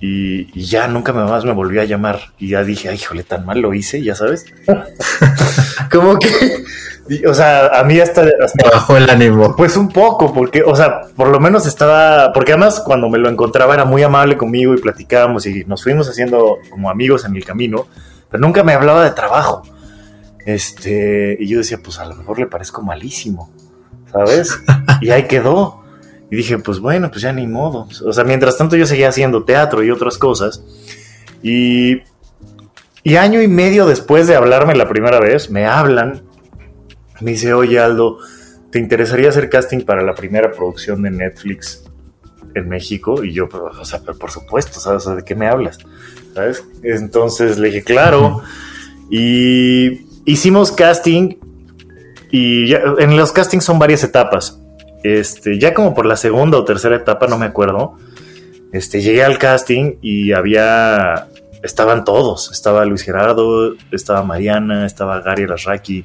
Y, 0.00 0.48
y, 0.58 0.64
ya 0.64 0.88
nunca 0.88 1.12
más 1.12 1.44
me 1.44 1.52
volvió 1.52 1.80
a 1.80 1.84
llamar. 1.84 2.20
Y 2.38 2.50
ya 2.50 2.64
dije, 2.64 2.88
ay, 2.88 2.96
híjole, 2.96 3.22
tan 3.22 3.46
mal 3.46 3.60
lo 3.60 3.72
hice, 3.72 4.02
ya 4.02 4.14
sabes. 4.14 4.44
Como 5.90 6.18
que 6.18 6.64
o 7.28 7.34
sea, 7.34 7.66
a 7.66 7.84
mí 7.84 8.00
hasta, 8.00 8.24
hasta, 8.42 8.70
bajó 8.70 8.96
el 8.96 9.08
ánimo. 9.10 9.54
Pues 9.56 9.76
un 9.76 9.88
poco, 9.88 10.32
porque, 10.32 10.62
o 10.62 10.74
sea, 10.74 11.02
por 11.14 11.28
lo 11.28 11.38
menos 11.38 11.66
estaba, 11.66 12.32
porque 12.32 12.52
además 12.52 12.80
cuando 12.84 13.08
me 13.08 13.18
lo 13.18 13.28
encontraba 13.28 13.74
era 13.74 13.84
muy 13.84 14.02
amable 14.02 14.36
conmigo 14.36 14.74
y 14.74 14.78
platicábamos 14.78 15.46
y 15.46 15.64
nos 15.64 15.82
fuimos 15.82 16.08
haciendo 16.08 16.58
como 16.70 16.90
amigos 16.90 17.24
en 17.24 17.36
el 17.36 17.44
camino, 17.44 17.86
pero 18.30 18.40
nunca 18.40 18.64
me 18.64 18.72
hablaba 18.72 19.04
de 19.04 19.10
trabajo. 19.10 19.62
Este, 20.46 21.36
y 21.38 21.46
yo 21.46 21.58
decía, 21.58 21.78
pues 21.82 21.98
a 21.98 22.06
lo 22.06 22.14
mejor 22.14 22.38
le 22.38 22.46
parezco 22.46 22.82
malísimo, 22.82 23.52
¿sabes? 24.10 24.58
y 25.00 25.10
ahí 25.10 25.24
quedó. 25.24 25.83
Y 26.30 26.36
dije, 26.36 26.58
pues 26.58 26.80
bueno, 26.80 27.10
pues 27.10 27.22
ya 27.22 27.32
ni 27.32 27.46
modo. 27.46 27.88
O 28.04 28.12
sea, 28.12 28.24
mientras 28.24 28.56
tanto 28.56 28.76
yo 28.76 28.86
seguía 28.86 29.08
haciendo 29.08 29.44
teatro 29.44 29.82
y 29.82 29.90
otras 29.90 30.18
cosas. 30.18 30.64
Y, 31.42 32.02
y 33.02 33.16
año 33.16 33.42
y 33.42 33.48
medio 33.48 33.86
después 33.86 34.26
de 34.26 34.34
hablarme 34.34 34.74
la 34.74 34.88
primera 34.88 35.20
vez, 35.20 35.50
me 35.50 35.66
hablan 35.66 36.22
me 37.20 37.32
dice, 37.32 37.52
oye 37.54 37.78
Aldo, 37.78 38.18
¿te 38.70 38.78
interesaría 38.78 39.28
hacer 39.28 39.48
casting 39.48 39.84
para 39.84 40.02
la 40.02 40.14
primera 40.14 40.50
producción 40.52 41.02
de 41.02 41.10
Netflix 41.10 41.84
en 42.54 42.68
México? 42.68 43.24
Y 43.24 43.32
yo, 43.32 43.48
o 43.50 43.84
sea, 43.84 44.00
por 44.00 44.30
supuesto, 44.30 44.80
¿sabes? 44.80 45.04
¿De 45.04 45.24
qué 45.24 45.34
me 45.34 45.46
hablas? 45.46 45.78
¿Sabes? 46.34 46.64
Entonces 46.82 47.58
le 47.58 47.68
dije, 47.68 47.82
claro. 47.82 48.42
Y 49.10 50.06
hicimos 50.24 50.72
casting 50.72 51.36
y 52.30 52.68
ya, 52.68 52.82
en 52.98 53.16
los 53.16 53.32
castings 53.32 53.64
son 53.64 53.78
varias 53.78 54.02
etapas. 54.02 54.60
Este, 55.04 55.58
ya 55.58 55.74
como 55.74 55.94
por 55.94 56.06
la 56.06 56.16
segunda 56.16 56.56
o 56.56 56.64
tercera 56.64 56.96
etapa, 56.96 57.26
no 57.26 57.38
me 57.38 57.44
acuerdo, 57.44 57.98
Este, 58.72 59.00
llegué 59.02 59.22
al 59.22 59.38
casting 59.38 59.98
y 60.00 60.32
había, 60.32 61.28
estaban 61.62 62.04
todos, 62.04 62.50
estaba 62.50 62.84
Luis 62.86 63.02
Gerardo, 63.02 63.74
estaba 63.92 64.24
Mariana, 64.24 64.84
estaba 64.86 65.20
Gary 65.20 65.46
Rasraki, 65.46 66.04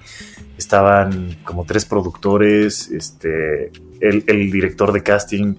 estaban 0.58 1.38
como 1.46 1.66
tres 1.66 1.86
productores, 1.86 2.92
este, 2.92 3.72
el, 4.02 4.52
director 4.52 4.92
de 4.92 5.02
casting, 5.02 5.56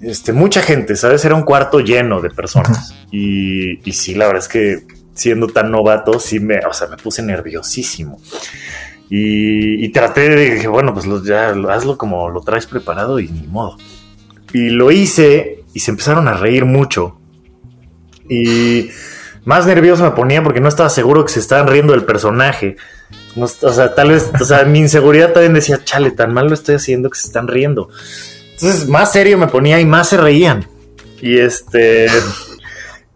este, 0.00 0.32
mucha 0.32 0.62
gente, 0.62 0.94
¿sabes? 0.96 1.24
Era 1.24 1.34
un 1.34 1.42
cuarto 1.42 1.80
lleno 1.80 2.22
de 2.22 2.30
personas. 2.30 2.94
Y, 3.10 3.86
y 3.86 3.92
sí, 3.92 4.14
la 4.14 4.26
verdad 4.26 4.42
es 4.42 4.48
que 4.48 4.86
siendo 5.12 5.48
tan 5.48 5.70
novato, 5.72 6.20
sí 6.20 6.38
me, 6.38 6.58
o 6.60 6.72
sea, 6.72 6.86
me 6.86 6.96
puse 6.96 7.20
nerviosísimo. 7.22 8.20
Y, 9.08 9.88
traté 9.90 10.28
de, 10.28 10.54
dije, 10.54 10.68
bueno, 10.68 10.92
pues 10.92 11.06
ya 11.24 11.50
hazlo 11.70 11.96
como 11.96 12.28
lo 12.28 12.40
traes 12.40 12.66
preparado 12.66 13.20
y 13.20 13.28
ni 13.28 13.46
modo. 13.46 13.76
Y 14.52 14.70
lo 14.70 14.90
hice 14.90 15.64
y 15.74 15.80
se 15.80 15.92
empezaron 15.92 16.26
a 16.28 16.34
reír 16.34 16.64
mucho. 16.64 17.18
Y 18.28 18.90
más 19.44 19.64
nervioso 19.66 20.02
me 20.02 20.10
ponía 20.10 20.42
porque 20.42 20.60
no 20.60 20.68
estaba 20.68 20.90
seguro 20.90 21.24
que 21.24 21.32
se 21.32 21.40
estaban 21.40 21.68
riendo 21.68 21.92
del 21.92 22.04
personaje. 22.04 22.76
o 23.36 23.46
sea, 23.46 23.94
tal 23.94 24.10
vez, 24.10 24.30
o 24.40 24.44
sea, 24.44 24.64
mi 24.64 24.80
inseguridad 24.80 25.32
también 25.32 25.54
decía, 25.54 25.80
chale, 25.84 26.10
tan 26.10 26.34
mal 26.34 26.48
lo 26.48 26.54
estoy 26.54 26.74
haciendo 26.74 27.08
que 27.08 27.18
se 27.18 27.28
están 27.28 27.46
riendo. 27.46 27.88
Entonces, 28.54 28.88
más 28.88 29.12
serio 29.12 29.38
me 29.38 29.46
ponía 29.46 29.78
y 29.78 29.84
más 29.84 30.08
se 30.08 30.16
reían. 30.16 30.66
Y 31.22 31.38
este. 31.38 32.08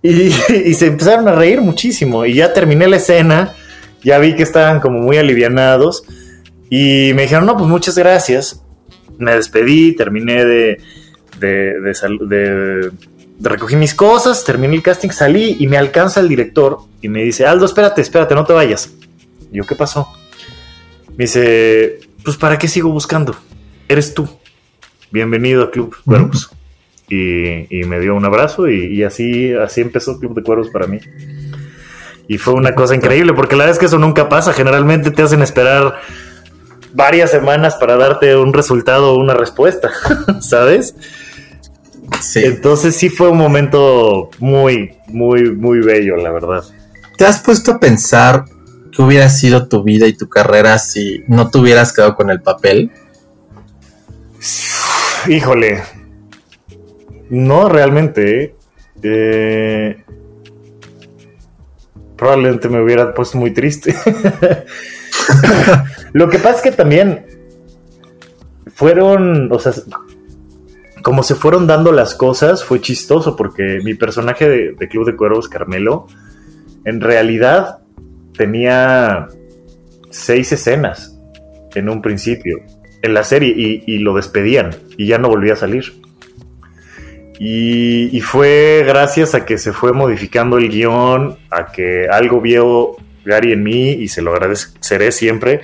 Y, 0.03 0.33
y 0.67 0.75
se 0.75 0.87
empezaron 0.87 1.27
a 1.27 1.33
reír 1.33 1.61
muchísimo. 1.61 2.25
Y 2.25 2.35
ya 2.35 2.53
terminé 2.53 2.87
la 2.87 2.97
escena 2.97 3.55
ya 4.03 4.19
vi 4.19 4.35
que 4.35 4.43
estaban 4.43 4.81
como 4.81 4.99
muy 4.99 5.19
alivianados 5.19 6.05
y 6.69 7.13
me 7.15 7.23
dijeron, 7.23 7.47
no, 7.47 7.57
pues 7.57 7.69
muchas 7.69 7.99
gracias. 7.99 8.63
Me 9.19 9.35
despedí, 9.35 9.95
terminé 9.97 10.45
de, 10.45 10.81
de, 11.39 11.75
de, 12.27 12.91
recogí 13.41 13.77
mis 13.77 13.95
cosas, 13.95 14.45
terminé 14.45 14.77
el 14.77 14.83
casting, 14.83 15.11
salí 15.11 15.57
y 15.59 15.67
me 15.67 15.77
alcanza 15.77 16.21
el 16.21 16.29
director 16.29 16.79
y 17.03 17.09
me 17.09 17.23
dice, 17.23 17.47
Aldo, 17.47 17.67
espérate, 17.67 18.01
espérate, 18.01 18.35
no 18.35 18.45
te 18.45 18.53
vayas. 18.53 18.93
Y 19.53 19.59
yo, 19.59 19.67
¿qué 19.67 19.75
pasó? 19.75 20.09
Me 21.17 21.25
dice, 21.25 22.01
pues 22.25 22.37
¿para 22.37 22.59
qué 22.59 22.69
sigo 22.69 22.91
buscando? 22.91 23.37
Eres 23.89 24.15
tú. 24.15 24.29
Bienvenido 25.11 25.65
a 25.65 25.71
Club 25.71 25.97
Cuervos. 26.05 26.51
y, 27.09 27.67
me 27.87 27.99
dio 27.99 28.15
un 28.15 28.25
abrazo 28.25 28.69
y, 28.69 28.87
y, 28.87 29.03
así, 29.03 29.53
así 29.53 29.81
empezó 29.81 30.19
Club 30.21 30.35
de 30.35 30.43
Cuervos 30.43 30.71
para 30.71 30.87
mí. 30.87 31.01
Y 32.31 32.39
fue 32.39 32.55
una 32.55 32.77
cosa 32.77 32.95
increíble, 32.95 33.33
porque 33.33 33.57
la 33.57 33.65
verdad 33.65 33.73
es 33.75 33.81
que 33.81 33.87
eso 33.87 33.99
nunca 33.99 34.29
pasa. 34.29 34.53
Generalmente 34.53 35.11
te 35.11 35.21
hacen 35.21 35.43
esperar 35.43 35.97
varias 36.93 37.33
semanas 37.33 37.75
para 37.75 37.97
darte 37.97 38.37
un 38.37 38.53
resultado 38.53 39.15
o 39.15 39.19
una 39.19 39.35
respuesta, 39.35 39.91
¿sabes? 40.41 40.95
Sí. 42.21 42.43
Entonces 42.45 42.95
sí 42.95 43.09
fue 43.09 43.31
un 43.31 43.37
momento 43.37 44.31
muy, 44.39 44.93
muy, 45.09 45.57
muy 45.57 45.81
bello, 45.81 46.15
la 46.19 46.31
verdad. 46.31 46.63
¿Te 47.19 47.25
has 47.25 47.41
puesto 47.41 47.73
a 47.73 47.81
pensar 47.81 48.45
qué 48.95 49.03
hubiera 49.03 49.29
sido 49.29 49.67
tu 49.67 49.83
vida 49.83 50.07
y 50.07 50.13
tu 50.17 50.29
carrera 50.29 50.79
si 50.79 51.25
no 51.27 51.51
te 51.51 51.59
hubieras 51.59 51.93
quedado 51.93 52.15
con 52.15 52.31
el 52.31 52.41
papel? 52.41 52.93
Híjole. 55.27 55.83
No, 57.29 57.69
realmente. 57.69 58.55
¿eh? 59.03 60.05
Probablemente 62.21 62.69
me 62.69 62.83
hubiera 62.83 63.15
puesto 63.15 63.39
muy 63.39 63.51
triste. 63.51 63.97
Lo 66.13 66.29
que 66.29 66.39
pasa 66.39 66.57
es 66.57 66.63
que 66.63 66.73
también 66.73 67.25
fueron, 68.75 69.51
o 69.51 69.59
sea, 69.59 69.73
como 71.03 71.23
se 71.23 71.35
fueron 71.35 71.67
dando 71.67 71.93
las 71.93 72.15
cosas, 72.15 72.63
fue 72.63 72.83
chistoso 72.83 73.37
porque 73.37 73.81
mi 73.83 73.95
personaje 73.95 74.75
de, 74.79 74.89
Club 74.89 75.07
de 75.07 75.17
Cuervos, 75.17 75.49
Carmelo, 75.49 76.09
en 76.85 77.01
realidad 77.01 77.79
tenía 78.37 79.29
seis 80.11 80.53
escenas 80.53 81.19
en 81.75 81.89
un 81.89 82.03
principio 82.03 82.59
en 83.01 83.15
la 83.15 83.25
serie 83.25 83.55
y, 83.57 83.83
y 83.87 83.99
lo 84.01 84.15
despedían 84.15 84.77
y 84.99 85.07
ya 85.07 85.17
no 85.17 85.29
volvía 85.29 85.55
a 85.55 85.57
salir. 85.57 86.03
Y, 87.43 88.21
fue 88.21 88.85
gracias 88.87 89.35
a 89.35 89.47
que 89.47 89.57
se 89.57 89.73
fue 89.73 89.95
modificando 89.95 90.59
el 90.59 90.69
guion, 90.69 91.39
a 91.51 91.73
que 91.73 92.07
algo 92.07 92.43
vio 92.43 92.97
Gary 93.25 93.53
en 93.53 93.63
mí 93.63 93.93
y 93.93 94.09
se 94.09 94.21
lo 94.21 94.33
agradeceré 94.33 95.11
siempre, 95.11 95.63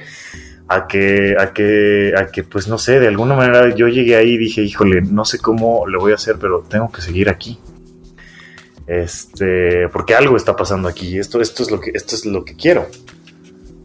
a 0.69 0.87
que, 0.87 1.37
a 1.39 1.53
que, 1.53 2.15
a 2.17 2.29
que, 2.29 2.45
pues 2.45 2.67
no 2.67 2.79
sé, 2.79 2.99
de 2.99 3.09
alguna 3.09 3.35
manera 3.37 3.75
yo 3.75 3.89
llegué 3.89 4.17
ahí 4.17 4.31
y 4.31 4.39
dije, 4.39 4.63
híjole, 4.63 5.03
no 5.03 5.27
sé 5.27 5.39
cómo 5.39 5.87
lo 5.87 6.01
voy 6.01 6.13
a 6.13 6.15
hacer, 6.15 6.37
pero 6.41 6.65
tengo 6.67 6.91
que 6.91 7.03
seguir 7.03 7.29
aquí. 7.29 7.59
Este, 8.87 9.91
porque 9.91 10.15
algo 10.15 10.39
está 10.39 10.57
pasando 10.57 10.89
aquí. 10.89 11.19
Esto, 11.19 11.43
esto 11.43 11.63
es 11.63 11.71
lo 11.71 11.79
que, 11.79 11.91
esto 11.93 12.15
es 12.15 12.25
lo 12.25 12.43
que 12.43 12.57
quiero. 12.57 12.87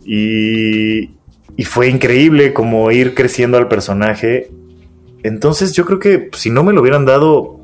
Y, 0.06 1.10
y 1.58 1.66
fue 1.66 1.90
increíble 1.90 2.54
como 2.54 2.90
ir 2.90 3.16
creciendo 3.16 3.58
al 3.58 3.68
personaje 3.68 4.50
entonces 5.24 5.74
yo 5.74 5.86
creo 5.86 6.00
que 6.00 6.30
si 6.34 6.50
no 6.50 6.64
me 6.64 6.74
lo 6.74 6.82
hubieran 6.82 7.06
dado, 7.06 7.62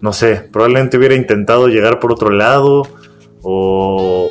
no 0.00 0.12
sé, 0.12 0.48
probablemente 0.52 0.98
hubiera 0.98 1.14
intentado 1.14 1.68
llegar 1.68 2.00
por 2.00 2.12
otro 2.12 2.30
lado 2.30 2.82
o, 3.42 4.30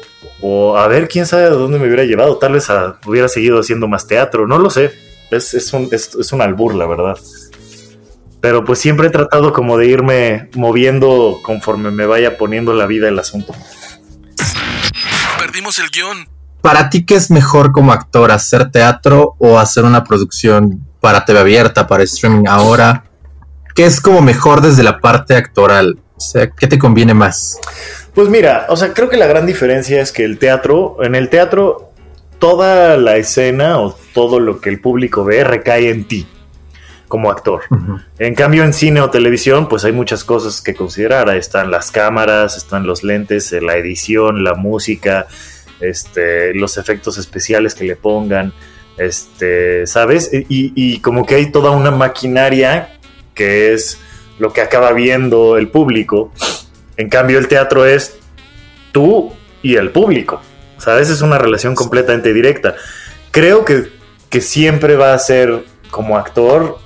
a 0.78 0.88
ver 0.88 1.08
quién 1.08 1.26
sabe 1.26 1.44
a 1.44 1.50
dónde 1.50 1.80
me 1.80 1.86
hubiera 1.86 2.04
llevado. 2.04 2.38
Tal 2.38 2.54
vez 2.54 2.68
hubiera 3.06 3.28
seguido 3.28 3.60
haciendo 3.60 3.88
más 3.88 4.08
teatro, 4.08 4.48
no 4.48 4.58
lo 4.58 4.70
sé. 4.70 4.92
Es, 5.30 5.72
un, 5.74 5.88
es, 5.92 6.34
un 6.34 6.42
albur, 6.42 6.76
la 6.76 6.88
verdad. 6.88 7.18
Pero 8.42 8.66
pues 8.66 8.80
siempre 8.80 9.08
he 9.08 9.12
tratado 9.12 9.54
como 9.54 9.78
de 9.78 9.88
irme 9.88 10.50
moviendo 10.56 11.40
conforme 11.44 11.92
me 11.92 12.06
vaya 12.06 12.38
poniendo 12.38 12.74
la 12.74 12.86
vida 12.86 13.08
el 13.08 13.20
asunto. 13.20 13.54
Perdimos 15.38 15.80
el 15.80 15.90
guion. 15.90 16.28
¿Para 16.62 16.90
ti 16.90 17.06
qué 17.06 17.16
es 17.16 17.32
mejor 17.32 17.72
como 17.72 17.92
actor, 17.92 18.32
hacer 18.32 18.72
teatro 18.72 19.36
o 19.40 19.58
hacer 19.58 19.86
una 19.86 20.04
producción 20.04 20.91
para 21.02 21.26
TV 21.26 21.40
abierta, 21.40 21.88
para 21.88 22.04
streaming 22.04 22.46
ahora? 22.48 23.04
¿Qué 23.76 23.86
es 23.86 24.00
como 24.00 24.22
mejor 24.22 24.62
desde 24.62 24.84
la 24.84 25.00
parte 25.00 25.36
actoral? 25.36 26.00
O 26.16 26.22
sea, 26.22 26.50
¿qué 26.52 26.68
te 26.68 26.80
conviene 26.80 27.14
más? 27.14 27.60
Pues 28.14 28.30
mira, 28.30 28.68
o 28.70 28.78
sea, 28.78 28.94
creo 28.94 29.10
que 29.10 29.18
la 29.18 29.28
gran 29.28 29.46
diferencia 29.46 30.02
es 30.02 30.12
que 30.12 30.24
el 30.24 30.38
teatro, 30.38 30.98
en 31.02 31.16
el 31.16 31.30
teatro, 31.30 31.92
toda 32.40 32.98
la 32.98 33.18
escena 33.18 33.80
o 33.80 33.96
todo 34.14 34.40
lo 34.40 34.62
que 34.62 34.70
el 34.70 34.80
público 34.80 35.24
ve 35.24 35.44
recae 35.44 35.90
en 35.90 36.08
ti 36.08 36.28
como 37.08 37.30
actor. 37.30 37.62
En 38.20 38.36
cambio, 38.36 38.64
en 38.64 38.72
cine 38.74 39.02
o 39.02 39.10
televisión, 39.10 39.68
pues 39.68 39.84
hay 39.84 39.92
muchas 39.92 40.24
cosas 40.24 40.62
que 40.62 40.74
considerar. 40.74 41.30
Ahí 41.30 41.40
están 41.40 41.70
las 41.70 41.92
cámaras, 41.92 42.56
están 42.56 42.88
los 42.88 43.04
lentes, 43.04 43.52
la 43.52 43.76
edición, 43.76 44.46
la 44.46 44.54
música, 44.54 45.28
este, 45.82 46.54
los 46.54 46.78
efectos 46.78 47.18
especiales 47.18 47.76
que 47.76 47.84
le 47.84 47.98
pongan. 47.98 48.54
Este, 49.02 49.88
¿sabes? 49.88 50.30
Y, 50.32 51.00
como 51.00 51.26
que 51.26 51.34
hay 51.34 51.52
toda 51.52 51.72
una 51.72 51.90
maquinaria 51.90 53.00
que 53.34 53.74
es 53.74 53.98
lo 54.38 54.54
que 54.54 54.62
acaba 54.62 54.92
viendo 54.92 55.58
el 55.58 55.70
público. 55.70 56.32
En 56.98 57.10
cambio, 57.10 57.40
el 57.40 57.48
teatro 57.48 57.88
es 57.88 58.20
tú 58.92 59.34
y 59.64 59.76
el 59.76 59.90
público. 59.90 60.40
¿Sabes? 60.78 61.10
Es 61.10 61.24
una 61.24 61.40
relación 61.40 61.74
completamente 61.74 62.32
directa. 62.32 62.76
Creo 63.32 63.66
que, 63.66 63.90
que 64.30 64.40
siempre 64.40 64.96
va 64.96 65.16
a 65.16 65.20
ser, 65.20 65.64
como 65.90 66.16
actor, 66.16 66.78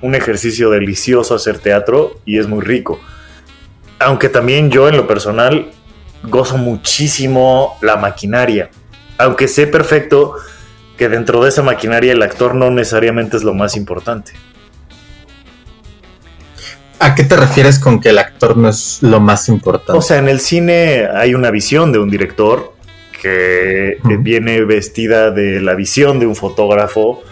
un 0.00 0.14
ejercicio 0.14 0.70
delicioso 0.70 1.34
hacer 1.34 1.58
teatro 1.58 2.20
y 2.24 2.38
es 2.38 2.46
muy 2.46 2.62
rico. 2.62 2.98
Aunque 3.98 4.30
también 4.30 4.70
yo, 4.70 4.88
en 4.88 4.96
lo 4.96 5.06
personal, 5.06 5.72
gozo 6.22 6.56
muchísimo 6.56 7.76
la 7.82 7.96
maquinaria. 7.96 8.70
Aunque 9.18 9.46
sé 9.46 9.66
perfecto 9.66 10.36
que 11.00 11.08
dentro 11.08 11.42
de 11.42 11.48
esa 11.48 11.62
maquinaria 11.62 12.12
el 12.12 12.20
actor 12.20 12.54
no 12.54 12.70
necesariamente 12.70 13.38
es 13.38 13.42
lo 13.42 13.54
más 13.54 13.74
importante. 13.74 14.32
¿A 16.98 17.14
qué 17.14 17.24
te 17.24 17.36
refieres 17.36 17.78
con 17.78 18.02
que 18.02 18.10
el 18.10 18.18
actor 18.18 18.54
no 18.54 18.68
es 18.68 18.98
lo 19.00 19.18
más 19.18 19.48
importante? 19.48 19.92
O 19.92 20.02
sea, 20.02 20.18
en 20.18 20.28
el 20.28 20.40
cine 20.40 21.08
hay 21.10 21.34
una 21.34 21.50
visión 21.50 21.90
de 21.90 22.00
un 22.00 22.10
director 22.10 22.74
que 23.18 23.96
viene 24.18 24.62
vestida 24.66 25.30
de 25.30 25.62
la 25.62 25.74
visión 25.74 26.18
de 26.18 26.26
un 26.26 26.36
fotógrafo, 26.36 27.22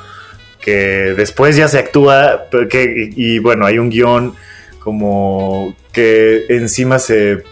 que 0.63 1.13
después 1.15 1.55
ya 1.55 1.69
se 1.69 1.79
actúa, 1.79 2.47
y 2.73 3.39
bueno, 3.39 3.67
hay 3.67 3.79
un 3.79 3.91
guion 3.91 4.35
como 4.79 5.77
que 5.93 6.47
encima 6.49 6.99
se 6.99 7.43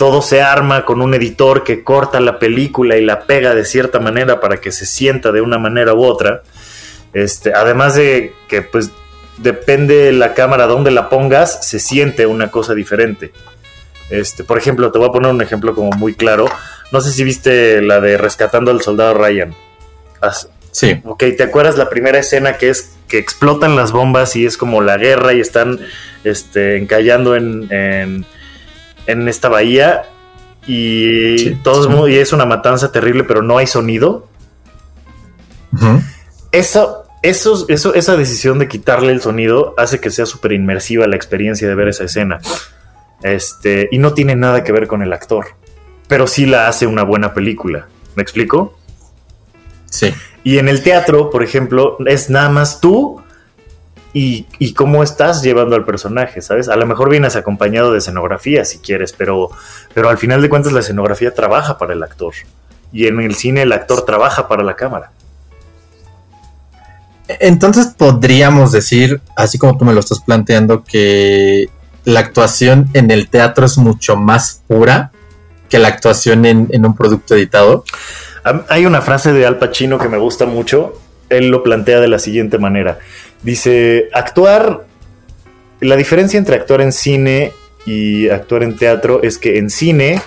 todo 0.00 0.22
se 0.22 0.40
arma 0.40 0.86
con 0.86 1.02
un 1.02 1.12
editor 1.12 1.62
que 1.62 1.84
corta 1.84 2.20
la 2.20 2.38
película 2.38 2.96
y 2.96 3.04
la 3.04 3.26
pega 3.26 3.54
de 3.54 3.66
cierta 3.66 4.00
manera 4.00 4.40
para 4.40 4.58
que 4.58 4.72
se 4.72 4.86
sienta 4.86 5.30
de 5.30 5.42
una 5.42 5.58
manera 5.58 5.92
u 5.92 6.02
otra. 6.02 6.42
Este, 7.12 7.52
además 7.52 7.96
de 7.96 8.32
que 8.48 8.62
pues 8.62 8.92
depende 9.36 10.10
la 10.12 10.32
cámara 10.32 10.66
donde 10.66 10.90
la 10.90 11.10
pongas, 11.10 11.66
se 11.66 11.80
siente 11.80 12.24
una 12.24 12.50
cosa 12.50 12.72
diferente. 12.72 13.30
Este, 14.08 14.42
por 14.42 14.56
ejemplo, 14.56 14.90
te 14.90 14.98
voy 14.98 15.10
a 15.10 15.12
poner 15.12 15.32
un 15.32 15.42
ejemplo 15.42 15.74
como 15.74 15.90
muy 15.90 16.14
claro. 16.14 16.46
No 16.92 17.02
sé 17.02 17.10
si 17.10 17.22
viste 17.22 17.82
la 17.82 18.00
de 18.00 18.16
Rescatando 18.16 18.70
al 18.70 18.80
Soldado 18.80 19.12
Ryan. 19.12 19.54
sí. 20.72 20.98
Ok, 21.04 21.24
¿te 21.36 21.42
acuerdas 21.42 21.76
la 21.76 21.90
primera 21.90 22.18
escena 22.18 22.56
que 22.56 22.70
es 22.70 22.92
que 23.06 23.18
explotan 23.18 23.76
las 23.76 23.92
bombas 23.92 24.34
y 24.34 24.46
es 24.46 24.56
como 24.56 24.80
la 24.80 24.96
guerra 24.96 25.34
y 25.34 25.40
están 25.40 25.78
este, 26.24 26.78
encallando 26.78 27.36
en, 27.36 27.70
en, 27.70 28.24
esta 29.28 29.48
bahía 29.48 30.04
y 30.66 31.54
todo 31.56 32.08
y 32.08 32.16
es 32.16 32.32
una 32.32 32.46
matanza 32.46 32.92
terrible, 32.92 33.24
pero 33.24 33.42
no 33.42 33.58
hay 33.58 33.66
sonido. 33.66 34.28
Eso, 36.52 37.04
eso, 37.22 37.66
eso, 37.68 37.94
esa 37.94 38.16
decisión 38.16 38.58
de 38.58 38.68
quitarle 38.68 39.12
el 39.12 39.20
sonido 39.20 39.74
hace 39.76 40.00
que 40.00 40.10
sea 40.10 40.26
súper 40.26 40.52
inmersiva 40.52 41.06
la 41.06 41.16
experiencia 41.16 41.68
de 41.68 41.74
ver 41.74 41.88
esa 41.88 42.04
escena. 42.04 42.40
Este, 43.22 43.88
y 43.92 43.98
no 43.98 44.14
tiene 44.14 44.36
nada 44.36 44.64
que 44.64 44.72
ver 44.72 44.86
con 44.86 45.02
el 45.02 45.12
actor, 45.12 45.46
pero 46.08 46.26
sí 46.26 46.46
la 46.46 46.68
hace 46.68 46.86
una 46.86 47.02
buena 47.02 47.34
película. 47.34 47.88
¿Me 48.16 48.22
explico? 48.22 48.78
Sí. 49.86 50.14
Y 50.42 50.58
en 50.58 50.68
el 50.68 50.82
teatro, 50.82 51.30
por 51.30 51.42
ejemplo, 51.42 51.98
es 52.06 52.30
nada 52.30 52.48
más 52.48 52.80
tú 52.80 53.22
y, 54.12 54.74
cómo 54.74 55.02
estás 55.02 55.42
llevando 55.42 55.76
al 55.76 55.84
personaje, 55.84 56.42
¿sabes? 56.42 56.68
A 56.68 56.76
lo 56.76 56.86
mejor 56.86 57.10
vienes 57.10 57.36
acompañado 57.36 57.92
de 57.92 57.98
escenografía 57.98 58.64
si 58.64 58.78
quieres, 58.78 59.12
pero, 59.12 59.50
pero 59.94 60.08
al 60.08 60.18
final 60.18 60.42
de 60.42 60.48
cuentas 60.48 60.72
la 60.72 60.80
escenografía 60.80 61.34
trabaja 61.34 61.78
para 61.78 61.92
el 61.92 62.02
actor. 62.02 62.34
Y 62.92 63.06
en 63.06 63.20
el 63.20 63.34
cine 63.34 63.62
el 63.62 63.72
actor 63.72 64.04
trabaja 64.04 64.48
para 64.48 64.64
la 64.64 64.74
cámara. 64.74 65.12
Entonces 67.38 67.94
podríamos 67.96 68.72
decir, 68.72 69.20
así 69.36 69.58
como 69.58 69.78
tú 69.78 69.84
me 69.84 69.94
lo 69.94 70.00
estás 70.00 70.20
planteando, 70.20 70.82
que 70.82 71.68
la 72.04 72.20
actuación 72.20 72.88
en 72.94 73.10
el 73.10 73.28
teatro 73.28 73.66
es 73.66 73.78
mucho 73.78 74.16
más 74.16 74.62
pura 74.66 75.12
que 75.68 75.78
la 75.78 75.88
actuación 75.88 76.44
en, 76.44 76.84
un 76.84 76.96
producto 76.96 77.36
editado. 77.36 77.84
Hay 78.68 78.86
una 78.86 79.00
frase 79.02 79.32
de 79.32 79.46
Al 79.46 79.58
Pacino 79.58 79.98
que 79.98 80.08
me 80.08 80.18
gusta 80.18 80.46
mucho. 80.46 80.94
Él 81.28 81.48
lo 81.48 81.62
plantea 81.62 82.00
de 82.00 82.08
la 82.08 82.18
siguiente 82.18 82.58
manera. 82.58 82.98
Dice, 83.42 84.08
actuar, 84.12 84.86
la 85.80 85.96
diferencia 85.96 86.38
entre 86.38 86.56
actuar 86.56 86.80
en 86.82 86.92
cine 86.92 87.52
y 87.86 88.28
actuar 88.28 88.62
en 88.62 88.76
teatro 88.76 89.22
es 89.22 89.38
que 89.38 89.58
en 89.58 89.70
cine 89.70 90.20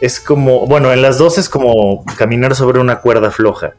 es 0.00 0.20
como, 0.20 0.66
bueno, 0.66 0.92
en 0.92 1.02
las 1.02 1.18
dos 1.18 1.38
es 1.38 1.48
como 1.48 2.04
caminar 2.16 2.54
sobre 2.54 2.78
una 2.78 3.00
cuerda 3.00 3.30
floja. 3.30 3.72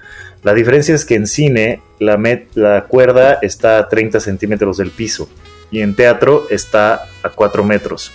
La 0.44 0.54
diferencia 0.54 0.94
es 0.94 1.06
que 1.06 1.16
en 1.16 1.28
cine 1.28 1.82
la, 2.00 2.20
la 2.56 2.86
cuerda 2.86 3.40
está 3.42 3.78
a 3.78 3.90
30 3.90 4.20
centímetros 4.20 4.78
del 4.78 4.92
piso 4.92 5.30
y 5.72 5.82
en 5.82 5.96
teatro 5.96 6.46
está 6.50 7.06
a 7.24 7.30
4 7.30 7.64
metros 7.64 8.12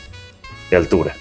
de 0.70 0.76
altura. 0.76 1.14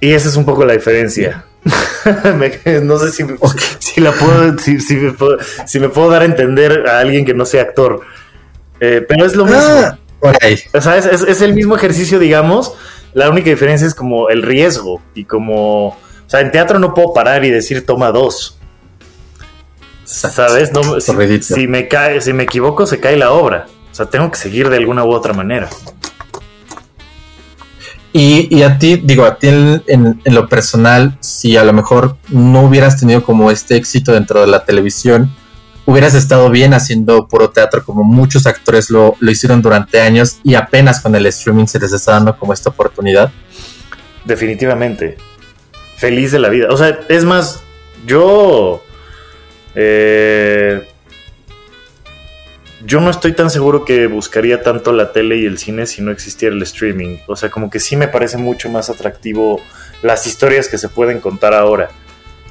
Y 0.00 0.12
esa 0.12 0.28
es 0.28 0.36
un 0.36 0.44
poco 0.44 0.64
la 0.64 0.72
diferencia. 0.72 1.44
no 2.82 2.98
sé 2.98 3.10
si, 3.10 3.24
si 3.78 4.00
la 4.00 4.12
puedo 4.12 4.58
si, 4.60 4.96
me 4.96 5.12
puedo, 5.12 5.38
si, 5.66 5.80
me 5.80 5.88
puedo, 5.88 6.10
dar 6.10 6.22
a 6.22 6.24
entender 6.26 6.86
a 6.88 6.98
alguien 7.00 7.24
que 7.24 7.34
no 7.34 7.46
sea 7.46 7.62
actor. 7.62 8.02
Eh, 8.80 9.04
pero 9.08 9.24
es 9.24 9.34
lo 9.34 9.46
mismo. 9.46 9.60
Ah, 9.62 9.98
o 10.72 10.80
sea, 10.80 10.96
es, 10.96 11.06
es, 11.06 11.40
el 11.42 11.54
mismo 11.54 11.76
ejercicio, 11.76 12.18
digamos. 12.18 12.74
La 13.12 13.30
única 13.30 13.48
diferencia 13.50 13.86
es 13.86 13.94
como 13.94 14.28
el 14.28 14.42
riesgo 14.42 15.00
y 15.14 15.24
como... 15.24 15.88
O 15.88 16.26
sea, 16.26 16.40
en 16.40 16.50
teatro 16.50 16.78
no 16.78 16.94
puedo 16.94 17.12
parar 17.12 17.44
y 17.44 17.50
decir 17.50 17.86
toma 17.86 18.10
dos. 18.10 18.58
¿Sabes? 20.04 20.72
No, 20.72 21.00
si, 21.00 21.66
me 21.66 21.88
cae, 21.88 22.20
si 22.20 22.32
me 22.32 22.44
equivoco, 22.44 22.86
se 22.86 23.00
cae 23.00 23.16
la 23.16 23.30
obra. 23.30 23.66
O 23.90 23.94
sea, 23.94 24.06
tengo 24.06 24.30
que 24.30 24.36
seguir 24.36 24.68
de 24.68 24.76
alguna 24.76 25.04
u 25.04 25.12
otra 25.12 25.32
manera. 25.32 25.68
Y, 28.16 28.62
a 28.62 28.78
ti, 28.78 28.94
digo, 29.02 29.24
a 29.24 29.40
ti 29.40 29.48
en, 29.48 30.20
lo 30.24 30.48
personal, 30.48 31.18
si 31.18 31.56
a 31.56 31.64
lo 31.64 31.72
mejor 31.72 32.16
no 32.28 32.62
hubieras 32.62 33.00
tenido 33.00 33.24
como 33.24 33.50
este 33.50 33.74
éxito 33.74 34.12
dentro 34.12 34.40
de 34.40 34.46
la 34.46 34.64
televisión, 34.64 35.34
hubieras 35.84 36.14
estado 36.14 36.48
bien 36.48 36.74
haciendo 36.74 37.26
puro 37.26 37.50
teatro 37.50 37.84
como 37.84 38.04
muchos 38.04 38.46
actores 38.46 38.88
lo, 38.88 39.16
lo 39.18 39.30
hicieron 39.32 39.62
durante 39.62 40.00
años 40.00 40.38
y 40.44 40.54
apenas 40.54 41.00
con 41.00 41.16
el 41.16 41.26
streaming 41.26 41.66
se 41.66 41.80
les 41.80 41.92
está 41.92 42.12
dando 42.12 42.38
como 42.38 42.52
esta 42.52 42.70
oportunidad. 42.70 43.32
Definitivamente. 44.24 45.16
Feliz 45.96 46.30
de 46.30 46.38
la 46.38 46.50
vida. 46.50 46.68
O 46.70 46.76
sea, 46.76 47.00
es 47.08 47.24
más, 47.24 47.64
yo... 48.06 48.80
Eh, 49.74 50.86
yo 52.84 53.00
no 53.00 53.10
estoy 53.10 53.32
tan 53.32 53.50
seguro 53.50 53.84
que 53.84 54.06
buscaría 54.06 54.62
tanto 54.62 54.92
la 54.92 55.12
tele 55.12 55.36
y 55.36 55.46
el 55.46 55.58
cine 55.58 55.86
si 55.86 56.02
no 56.02 56.10
existiera 56.10 56.54
el 56.54 56.62
streaming. 56.62 57.18
O 57.26 57.36
sea, 57.36 57.50
como 57.50 57.70
que 57.70 57.80
sí 57.80 57.96
me 57.96 58.08
parece 58.08 58.36
mucho 58.36 58.68
más 58.68 58.90
atractivo 58.90 59.60
las 60.02 60.26
historias 60.26 60.68
que 60.68 60.78
se 60.78 60.88
pueden 60.88 61.20
contar 61.20 61.54
ahora 61.54 61.90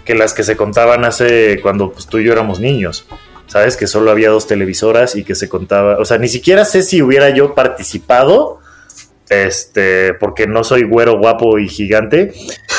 que 0.06 0.16
las 0.16 0.34
que 0.34 0.44
se 0.44 0.56
contaban 0.56 1.06
hace 1.06 1.60
cuando 1.62 1.92
pues, 1.92 2.08
tú 2.08 2.18
y 2.20 2.26
yo 2.26 2.34
éramos 2.34 2.60
niños. 2.60 3.06
Sabes 3.48 3.78
que 3.78 3.88
solo 3.88 4.12
había 4.12 4.30
dos 4.30 4.48
televisoras 4.48 5.16
y 5.16 5.24
que 5.24 5.36
se 5.36 5.50
contaba, 5.50 5.98
o 5.98 6.06
sea, 6.06 6.18
ni 6.18 6.28
siquiera 6.28 6.66
sé 6.66 6.82
si 6.82 7.02
hubiera 7.02 7.30
yo 7.30 7.54
participado, 7.54 8.60
este, 9.30 10.14
porque 10.14 10.48
no 10.48 10.64
soy 10.64 10.84
güero, 10.84 11.18
guapo 11.18 11.60
y 11.60 11.68
gigante 11.68 12.34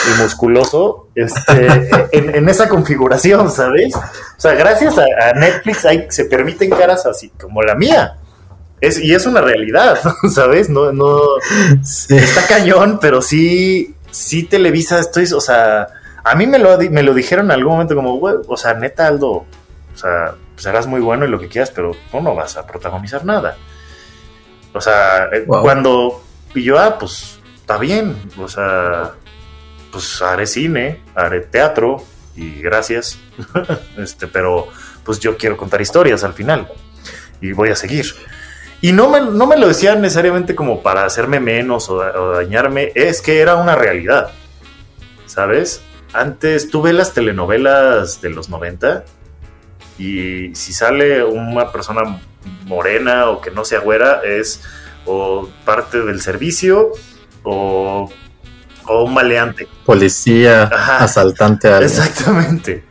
y 0.07 0.23
musculoso, 0.23 1.09
este, 1.14 1.88
en, 2.12 2.49
esa 2.49 2.69
configuración, 2.69 3.51
¿sabes? 3.51 3.95
O 3.95 4.40
sea, 4.40 4.55
gracias 4.55 4.99
a, 4.99 5.33
Netflix 5.35 5.85
hay, 5.85 6.07
se 6.11 6.27
permiten 6.27 6.71
caras 6.71 7.07
así 7.07 7.31
como 7.40 7.62
la 7.62 7.75
mía. 7.75 8.19
Es, 8.81 8.99
y 8.99 9.14
es 9.14 9.25
una 9.27 9.40
realidad, 9.40 9.99
¿sabes? 10.31 10.69
No, 10.69 10.93
no, 10.93 11.21
está 12.09 12.47
cañón, 12.47 12.99
pero 13.01 13.23
sí, 13.23 13.95
sí 14.11 14.45
Televisa, 14.45 14.99
estoy, 14.99 15.25
o 15.33 15.40
sea, 15.40 15.88
a 16.23 16.35
mí 16.35 16.47
me 16.47 16.59
lo, 16.59 16.79
me 16.79 17.03
lo 17.03 17.14
dijeron 17.14 17.47
en 17.47 17.53
algún 17.53 17.73
momento 17.73 17.95
como, 17.95 18.19
güey, 18.19 18.37
o 18.47 18.57
sea, 18.57 18.75
neta, 18.75 19.07
Aldo, 19.07 19.31
o 19.31 19.47
sea, 19.95 20.35
serás 20.57 20.87
muy 20.87 21.01
bueno 21.01 21.25
y 21.25 21.29
lo 21.29 21.38
que 21.38 21.49
quieras, 21.49 21.71
pero 21.71 21.97
tú 22.11 22.21
no 22.21 22.35
vas 22.35 22.57
a 22.57 22.67
protagonizar 22.67 23.25
nada. 23.25 23.57
O 24.73 24.81
sea, 24.81 25.29
eh, 25.33 25.45
cuando... 25.47 26.23
Y 26.55 26.62
yo, 26.62 26.79
ah, 26.79 26.99
pues, 26.99 27.38
está 27.57 27.79
bien, 27.79 28.17
o 28.40 28.49
sea, 28.49 29.14
pues 29.94 30.20
haré 30.22 30.46
cine, 30.48 31.00
haré 31.14 31.40
teatro 31.40 32.02
y 32.35 32.61
gracias. 32.61 33.18
este, 33.96 34.26
pero 34.26 34.66
pues 35.04 35.20
yo 35.20 35.37
quiero 35.37 35.57
contar 35.57 35.80
historias 35.80 36.24
al 36.24 36.33
final 36.33 36.68
y 37.40 37.52
voy 37.52 37.70
a 37.70 37.76
seguir. 37.76 38.07
Y 38.80 38.90
no 38.90 39.09
me, 39.09 39.20
no 39.20 39.46
me 39.46 39.57
lo 39.57 39.68
decían 39.68 40.02
necesariamente 40.02 40.57
como 40.57 40.83
para 40.83 41.04
hacerme 41.04 41.38
menos 41.38 41.88
o, 41.88 41.98
o 41.98 42.33
dañarme, 42.33 42.90
es 42.96 43.22
que 43.22 43.38
era 43.40 43.54
una 43.54 43.76
realidad, 43.76 44.33
¿sabes? 45.26 45.80
Antes 46.12 46.70
tuve 46.70 46.92
las 46.92 47.14
telenovelas 47.14 48.20
de 48.20 48.30
los 48.30 48.48
90 48.48 49.04
y 49.96 50.54
si 50.57 50.72
sale 50.72 51.22
una 51.22 51.70
persona 51.70 52.20
morena 52.64 53.30
o 53.30 53.40
que 53.40 53.52
no 53.52 53.64
sea 53.64 53.78
güera 53.78 54.22
es 54.24 54.61
o 55.07 55.48
parte 55.64 56.02
del 56.02 56.20
servicio 56.20 56.90
o, 57.44 58.11
un 58.87 59.14
maleante. 59.14 59.68
Policía, 59.85 60.64
asaltante. 60.64 61.77
Exactamente. 61.79 62.85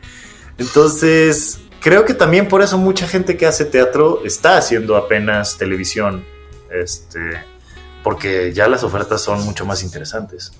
Entonces, 0.58 1.60
creo 1.80 2.04
que 2.04 2.14
también 2.14 2.48
por 2.48 2.62
eso 2.62 2.78
mucha 2.78 3.06
gente 3.06 3.36
que 3.36 3.46
hace 3.46 3.64
teatro 3.64 4.22
está 4.24 4.56
haciendo 4.56 4.96
apenas 4.96 5.58
televisión. 5.58 6.24
Este, 6.70 7.18
porque 8.02 8.52
ya 8.52 8.68
las 8.68 8.82
ofertas 8.82 9.22
son 9.22 9.44
mucho 9.44 9.64
más 9.64 9.82
interesantes. 9.82 10.52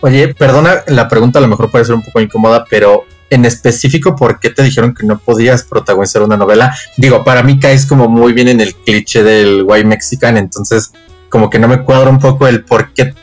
Oye, 0.00 0.34
perdona, 0.34 0.82
la 0.88 1.08
pregunta 1.08 1.38
a 1.38 1.42
lo 1.42 1.48
mejor 1.48 1.70
puede 1.70 1.84
ser 1.84 1.94
un 1.94 2.02
poco 2.02 2.20
incómoda, 2.20 2.64
pero 2.68 3.04
en 3.30 3.44
específico, 3.44 4.14
¿por 4.14 4.38
qué 4.38 4.50
te 4.50 4.62
dijeron 4.62 4.94
que 4.94 5.06
no 5.06 5.18
podías 5.18 5.64
protagonizar 5.64 6.22
una 6.22 6.36
novela? 6.36 6.74
Digo, 6.96 7.24
para 7.24 7.42
mí 7.42 7.58
caes 7.58 7.86
como 7.86 8.08
muy 8.08 8.32
bien 8.32 8.48
en 8.48 8.60
el 8.60 8.74
cliché 8.74 9.22
del 9.22 9.64
white 9.66 9.86
mexican, 9.86 10.36
entonces 10.36 10.92
como 11.30 11.50
que 11.50 11.58
no 11.58 11.68
me 11.68 11.82
cuadra 11.82 12.10
un 12.10 12.18
poco 12.18 12.46
el 12.46 12.64
por 12.64 12.92
qué 12.92 13.14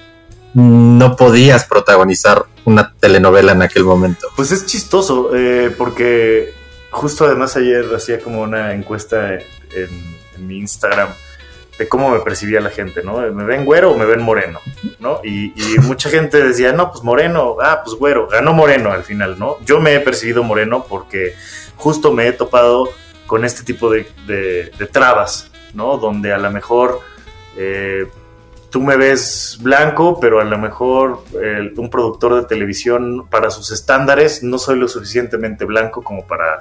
no 0.54 1.16
podías 1.16 1.66
protagonizar 1.66 2.46
una 2.66 2.94
telenovela 3.00 3.54
en 3.54 3.62
aquel 3.62 3.84
momento. 3.84 4.28
Pues 4.36 4.52
es 4.52 4.66
chistoso, 4.66 5.36
eh, 5.36 5.74
porque 5.78 6.54
justo 6.92 7.26
además 7.26 7.56
ayer 7.56 7.86
hacía 7.96 8.20
como 8.20 8.42
una 8.42 8.74
encuesta 8.74 9.34
en 9.34 10.48
mi 10.48 10.58
Instagram 10.58 11.10
de 11.82 11.88
cómo 11.88 12.12
me 12.12 12.20
percibía 12.20 12.62
la 12.62 12.70
gente, 12.70 13.02
¿no? 13.04 13.18
¿Me 13.18 13.44
ven 13.44 13.66
güero 13.66 13.92
o 13.92 13.98
me 13.98 14.06
ven 14.06 14.22
moreno? 14.22 14.60
¿No? 15.00 15.20
Y, 15.24 15.52
mucha 15.82 16.10
gente 16.10 16.44
decía, 16.44 16.74
no, 16.74 16.92
pues 16.92 17.04
moreno, 17.04 17.58
ah, 17.60 17.82
pues 17.84 17.98
güero, 17.98 18.28
ganó 18.28 18.54
moreno 18.54 18.92
al 18.92 19.04
final, 19.04 19.40
¿no? 19.40 19.58
Yo 19.66 19.80
me 19.80 19.96
he 19.96 20.00
percibido 20.00 20.44
moreno 20.44 20.86
porque 20.88 21.34
justo 21.78 22.12
me 22.14 22.28
he 22.28 22.34
topado 22.34 22.90
con 23.26 23.46
este 23.46 23.64
tipo 23.64 23.90
de, 23.90 24.72
trabas, 24.92 25.50
¿no? 25.74 25.98
Donde 25.98 26.34
a 26.34 26.38
lo 26.38 26.52
mejor 26.52 27.00
eh, 27.58 28.06
tú 28.72 28.82
me 28.82 28.98
ves 28.98 29.60
blanco, 29.62 30.20
pero 30.20 30.40
a 30.40 30.46
lo 30.46 30.58
mejor 30.58 31.24
un 31.78 31.90
productor 31.90 32.36
de 32.36 32.44
televisión 32.48 33.28
para 33.30 33.52
sus 33.52 33.72
estándares 33.72 34.42
no 34.42 34.58
soy 34.58 34.80
lo 34.80 34.88
suficientemente 34.88 35.66
blanco 35.66 36.02
como 36.02 36.26
para 36.26 36.60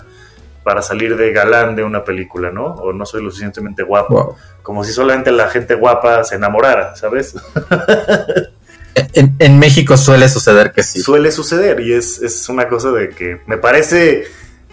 para 0.63 0.83
salir 0.83 1.17
de 1.17 1.33
galán 1.33 1.75
de 1.75 1.83
una 1.83 2.05
película, 2.05 2.51
¿no? 2.51 2.67
O 2.75 2.93
no 2.93 3.07
soy 3.07 3.23
lo 3.23 3.31
suficientemente 3.31 3.83
guapo. 3.83 4.37
Como 4.63 4.85
si 4.85 4.93
solamente 4.93 5.33
la 5.33 5.49
gente 5.49 5.75
guapa 5.75 6.23
se 6.25 6.35
enamorara, 6.35 6.95
¿sabes? 6.97 7.35
en, 8.95 9.59
México 9.59 9.97
suele 9.97 10.29
suceder 10.29 10.73
que 10.73 10.83
sí. 10.83 11.01
Suele 11.01 11.33
suceder 11.33 11.81
y 11.81 11.95
es, 11.95 12.47
una 12.49 12.69
cosa 12.69 12.91
de 12.91 13.09
que 13.11 13.41
me 13.47 13.57
parece 13.57 14.25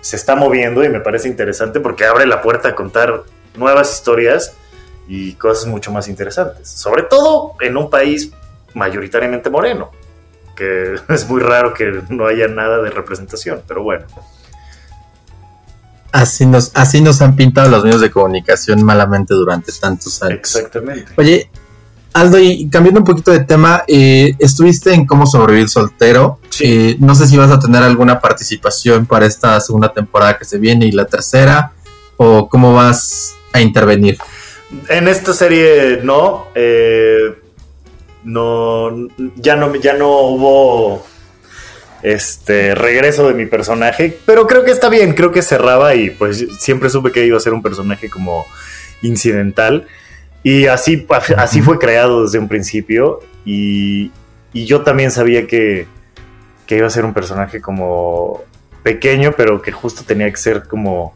se 0.02 0.15
está 0.15 0.36
moviendo 0.36 0.84
y 0.84 0.89
me 0.89 1.00
parece 1.00 1.28
interesante 1.28 1.80
porque 1.80 2.06
abre 2.06 2.28
la 2.28 2.41
puerta 2.41 2.69
a 2.69 2.76
contar 2.76 3.23
nuevas 3.56 3.93
historias 3.93 4.54
y 5.08 5.34
cosas 5.34 5.67
mucho 5.67 5.91
más 5.91 6.08
interesantes. 6.08 6.70
Sobre 6.70 7.04
todo 7.04 7.54
en 7.62 7.78
un 7.78 7.89
país 7.89 8.32
mayoritariamente 8.74 9.50
moreno, 9.50 9.91
que 10.56 10.96
es 11.10 11.30
muy 11.30 11.41
raro 11.41 11.74
que 11.74 12.02
no 12.10 12.28
haya 12.28 12.48
nada 12.48 12.82
de 12.82 12.89
representación, 12.89 13.62
pero 13.67 13.84
bueno. 13.84 14.06
Así 16.12 16.46
nos, 16.46 16.72
así 16.74 17.02
nos 17.02 17.22
han 17.22 17.36
pintado 17.36 17.70
los 17.70 17.84
medios 17.84 18.02
de 18.02 18.10
comunicación 18.10 18.84
malamente 18.84 19.34
durante 19.34 19.72
tantos 19.74 20.22
años. 20.24 20.39
Exactamente. 20.39 21.12
Oye, 21.17 21.50
Aldo, 22.13 22.39
y 22.39 22.67
cambiando 22.70 23.02
un 23.02 23.06
poquito 23.06 23.32
de 23.32 23.41
tema, 23.41 23.84
eh, 23.88 24.34
estuviste 24.39 24.93
en 24.93 25.06
Cómo 25.06 25.28
sobrevivir 25.28 25.70
soltero. 25.70 26.39
Eh, 26.62 26.96
no 27.00 27.13
sé 27.13 27.28
si 27.28 27.38
vas 27.38 27.52
a 27.52 27.60
tener 27.60 27.84
alguna 27.84 28.20
participación 28.20 29.06
para 29.06 29.28
esta 29.28 29.60
segunda 29.60 29.93
temporada 29.93 30.38
que 30.38 30.46
se 30.46 30.58
viene 30.58 30.88
y 30.88 30.91
la 30.91 31.06
tercera, 31.06 31.74
o 32.15 32.50
cómo 32.50 32.74
vas 32.74 33.36
a 33.54 33.62
intervenir. 33.62 34.17
En 34.89 35.08
esta 35.08 35.34
serie 35.34 35.99
no, 36.03 36.47
eh, 36.56 37.36
no, 38.23 39.08
ya 39.36 39.56
no, 39.56 39.73
ya 39.75 39.93
no 39.93 40.19
hubo 40.21 41.06
este 42.03 42.75
regreso 42.75 43.27
de 43.27 43.34
mi 43.34 43.45
personaje, 43.45 44.17
pero 44.25 44.45
creo 44.45 44.63
que 44.63 44.71
está 44.71 44.89
bien, 44.89 45.13
creo 45.13 45.32
que 45.32 45.41
cerraba 45.41 45.95
y 45.95 46.10
pues 46.10 46.45
siempre 46.60 46.89
supe 46.89 47.12
que 47.12 47.25
iba 47.25 47.38
a 47.38 47.41
ser 47.41 47.53
un 47.53 47.63
personaje 47.63 48.10
como 48.10 48.45
incidental 49.01 49.88
y 50.43 50.67
así, 50.67 51.06
así 51.38 51.62
fue 51.62 51.80
creado 51.80 52.23
desde 52.23 52.39
un 52.39 52.47
principio 52.47 53.21
y, 53.45 54.12
yo 54.53 54.82
también 54.82 55.12
sabía 55.12 55.45
que, 55.45 55.86
que, 56.65 56.77
iba 56.77 56.88
a 56.88 56.89
ser 56.89 57.06
un 57.06 57.13
personaje 57.13 57.62
como 57.62 58.41
pequeño, 58.82 59.34
pero 59.38 59.62
que 59.62 59.71
justo 59.71 60.03
tenía 60.03 60.32
que 60.32 60.38
ser 60.38 60.63
como 60.63 61.13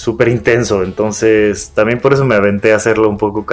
súper 0.00 0.28
intenso, 0.28 0.82
entonces 0.82 1.72
también 1.74 2.00
por 2.00 2.14
eso 2.14 2.24
me 2.24 2.34
aventé 2.34 2.72
a 2.72 2.76
hacerlo 2.76 3.10
un 3.10 3.18
poco 3.18 3.44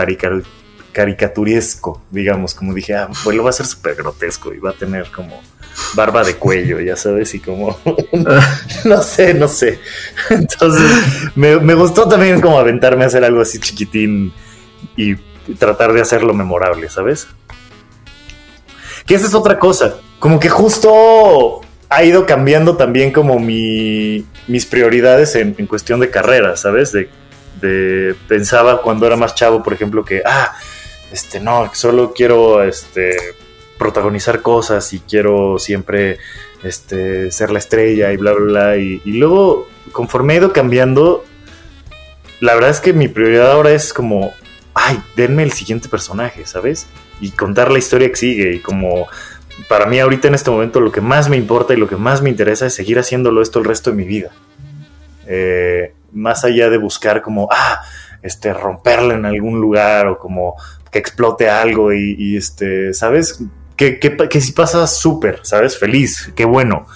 caricaturesco, 0.94 2.02
digamos, 2.10 2.54
como 2.54 2.74
dije, 2.74 2.96
ah, 2.96 3.10
pues 3.26 3.36
lo 3.36 3.44
va 3.44 3.50
a 3.50 3.54
ser 3.54 3.66
súper 3.66 3.96
grotesco 3.96 4.54
y 4.54 4.60
va 4.60 4.70
a 4.70 4.74
tener 4.74 5.12
como 5.12 5.42
barba 5.94 6.24
de 6.24 6.38
cuello, 6.38 6.80
ya 6.80 6.96
sabes, 6.96 7.36
y 7.36 7.42
como, 7.42 7.78
no 8.86 9.04
sé, 9.04 9.34
no 9.34 9.50
sé. 9.50 9.82
Entonces, 10.30 10.90
me, 11.36 11.74
gustó 11.74 12.08
también 12.08 12.40
como 12.40 12.58
aventarme 12.58 13.04
a 13.04 13.08
hacer 13.08 13.26
algo 13.26 13.42
así 13.42 13.60
chiquitín 13.60 14.32
y 14.96 15.16
tratar 15.60 15.92
de 15.92 16.00
hacerlo 16.00 16.34
memorable, 16.34 16.88
¿sabes? 16.88 17.28
Que 19.06 19.16
esa 19.16 19.28
es 19.28 19.34
otra 19.34 19.60
cosa, 19.60 19.98
como 20.18 20.40
que 20.40 20.48
justo 20.48 21.60
ha 21.90 22.04
ido 22.04 22.26
cambiando 22.26 22.78
también 22.78 23.12
como 23.12 23.40
mi, 23.40 24.26
mis 24.48 24.66
prioridades 24.66 25.36
en, 25.36 25.54
cuestión 25.68 26.00
de 26.00 26.10
carrera, 26.10 26.56
¿sabes? 26.58 26.92
De, 26.92 27.10
de, 27.62 28.16
pensaba 28.28 28.82
cuando 28.82 29.08
era 29.08 29.16
más 29.16 29.36
chavo, 29.36 29.64
por 29.64 29.74
ejemplo, 29.74 30.04
que, 30.04 30.22
ah, 30.26 30.56
este, 31.12 31.40
no, 31.40 31.70
solo 31.74 32.14
quiero, 32.14 32.64
este, 32.64 33.16
protagonizar 33.78 34.42
cosas 34.42 34.92
y 34.94 35.00
quiero 35.00 35.60
siempre 35.60 36.18
este, 36.64 37.32
ser 37.32 37.52
la 37.52 37.60
estrella 37.60 38.12
y 38.12 38.18
bla, 38.18 38.34
bla, 38.34 38.46
bla. 38.46 38.78
Y, 38.78 39.00
luego, 39.06 39.68
conforme 39.92 40.34
he 40.34 40.38
ido 40.38 40.54
cambiando, 40.54 41.24
la 42.40 42.54
verdad 42.56 42.72
es 42.72 42.80
que 42.80 42.94
mi 42.94 43.08
prioridad 43.08 43.52
ahora 43.52 43.72
es 43.72 43.94
como, 43.94 44.34
ay, 44.74 45.02
denme 45.16 45.44
el 45.44 45.52
siguiente 45.52 45.90
personaje, 45.90 46.46
¿sabes? 46.46 46.88
Y 47.22 47.32
contar 47.32 47.72
la 47.72 47.80
historia 47.80 48.10
que 48.10 48.16
sigue. 48.16 48.54
Y 48.54 48.60
como 48.60 49.08
para 49.68 49.86
mí 49.86 50.00
ahorita 50.00 50.28
en 50.28 50.36
este 50.36 50.52
momento 50.52 50.80
lo 50.80 50.92
que 50.92 51.02
más 51.02 51.30
me 51.30 51.38
importa 51.38 51.74
y 51.74 51.78
lo 51.78 51.88
que 51.88 51.96
más 51.96 52.22
me 52.22 52.30
interesa 52.30 52.66
es 52.66 52.74
seguir 52.74 53.00
haciéndolo 53.00 53.42
esto 53.42 53.60
el 53.60 53.66
resto 53.66 53.90
de 53.90 53.96
mi 53.96 54.04
vida. 54.04 54.32
Eh, 55.26 55.94
más 56.14 56.46
allá 56.46 56.70
de 56.70 56.78
buscar 56.78 57.22
como, 57.22 57.50
ah, 57.52 57.82
este, 58.22 58.54
romperla 58.54 59.16
en 59.16 59.26
algún 59.26 59.60
lugar 59.60 60.08
o 60.08 60.18
como 60.18 60.56
que 60.92 61.00
explote 61.00 61.50
algo 61.50 61.94
y, 61.94 62.38
este, 62.38 62.94
¿sabes? 62.94 63.44
que, 63.76 64.42
si 64.42 64.52
pasa 64.54 64.88
súper, 64.88 65.40
¿sabes? 65.44 65.78
Feliz, 65.78 66.32
qué 66.36 66.46
bueno, 66.46 66.88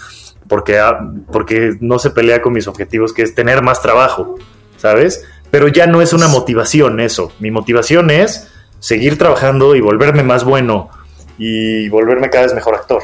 porque, 0.48 0.80
ah, 0.80 1.00
porque 1.32 1.78
no 1.80 2.00
se 2.00 2.10
pelea 2.10 2.42
con 2.42 2.54
mis 2.54 2.68
objetivos, 2.68 3.14
que 3.14 3.22
es 3.22 3.36
tener 3.36 3.62
más 3.62 3.82
trabajo, 3.82 4.36
¿sabes? 4.78 5.24
Pero 5.52 5.68
ya 5.68 5.86
no 5.88 6.02
es 6.02 6.14
una 6.14 6.28
motivación 6.28 7.00
eso, 7.00 7.32
mi 7.40 7.52
motivación 7.52 8.10
es 8.10 8.48
seguir 8.80 9.18
trabajando 9.18 9.76
y 9.76 9.82
volverme 9.82 10.24
más 10.24 10.44
bueno 10.44 10.90
y 11.42 11.90
volverme 11.90 12.30
cada 12.30 12.46
vez 12.46 12.54
mejor 12.54 12.76
actor. 12.76 13.02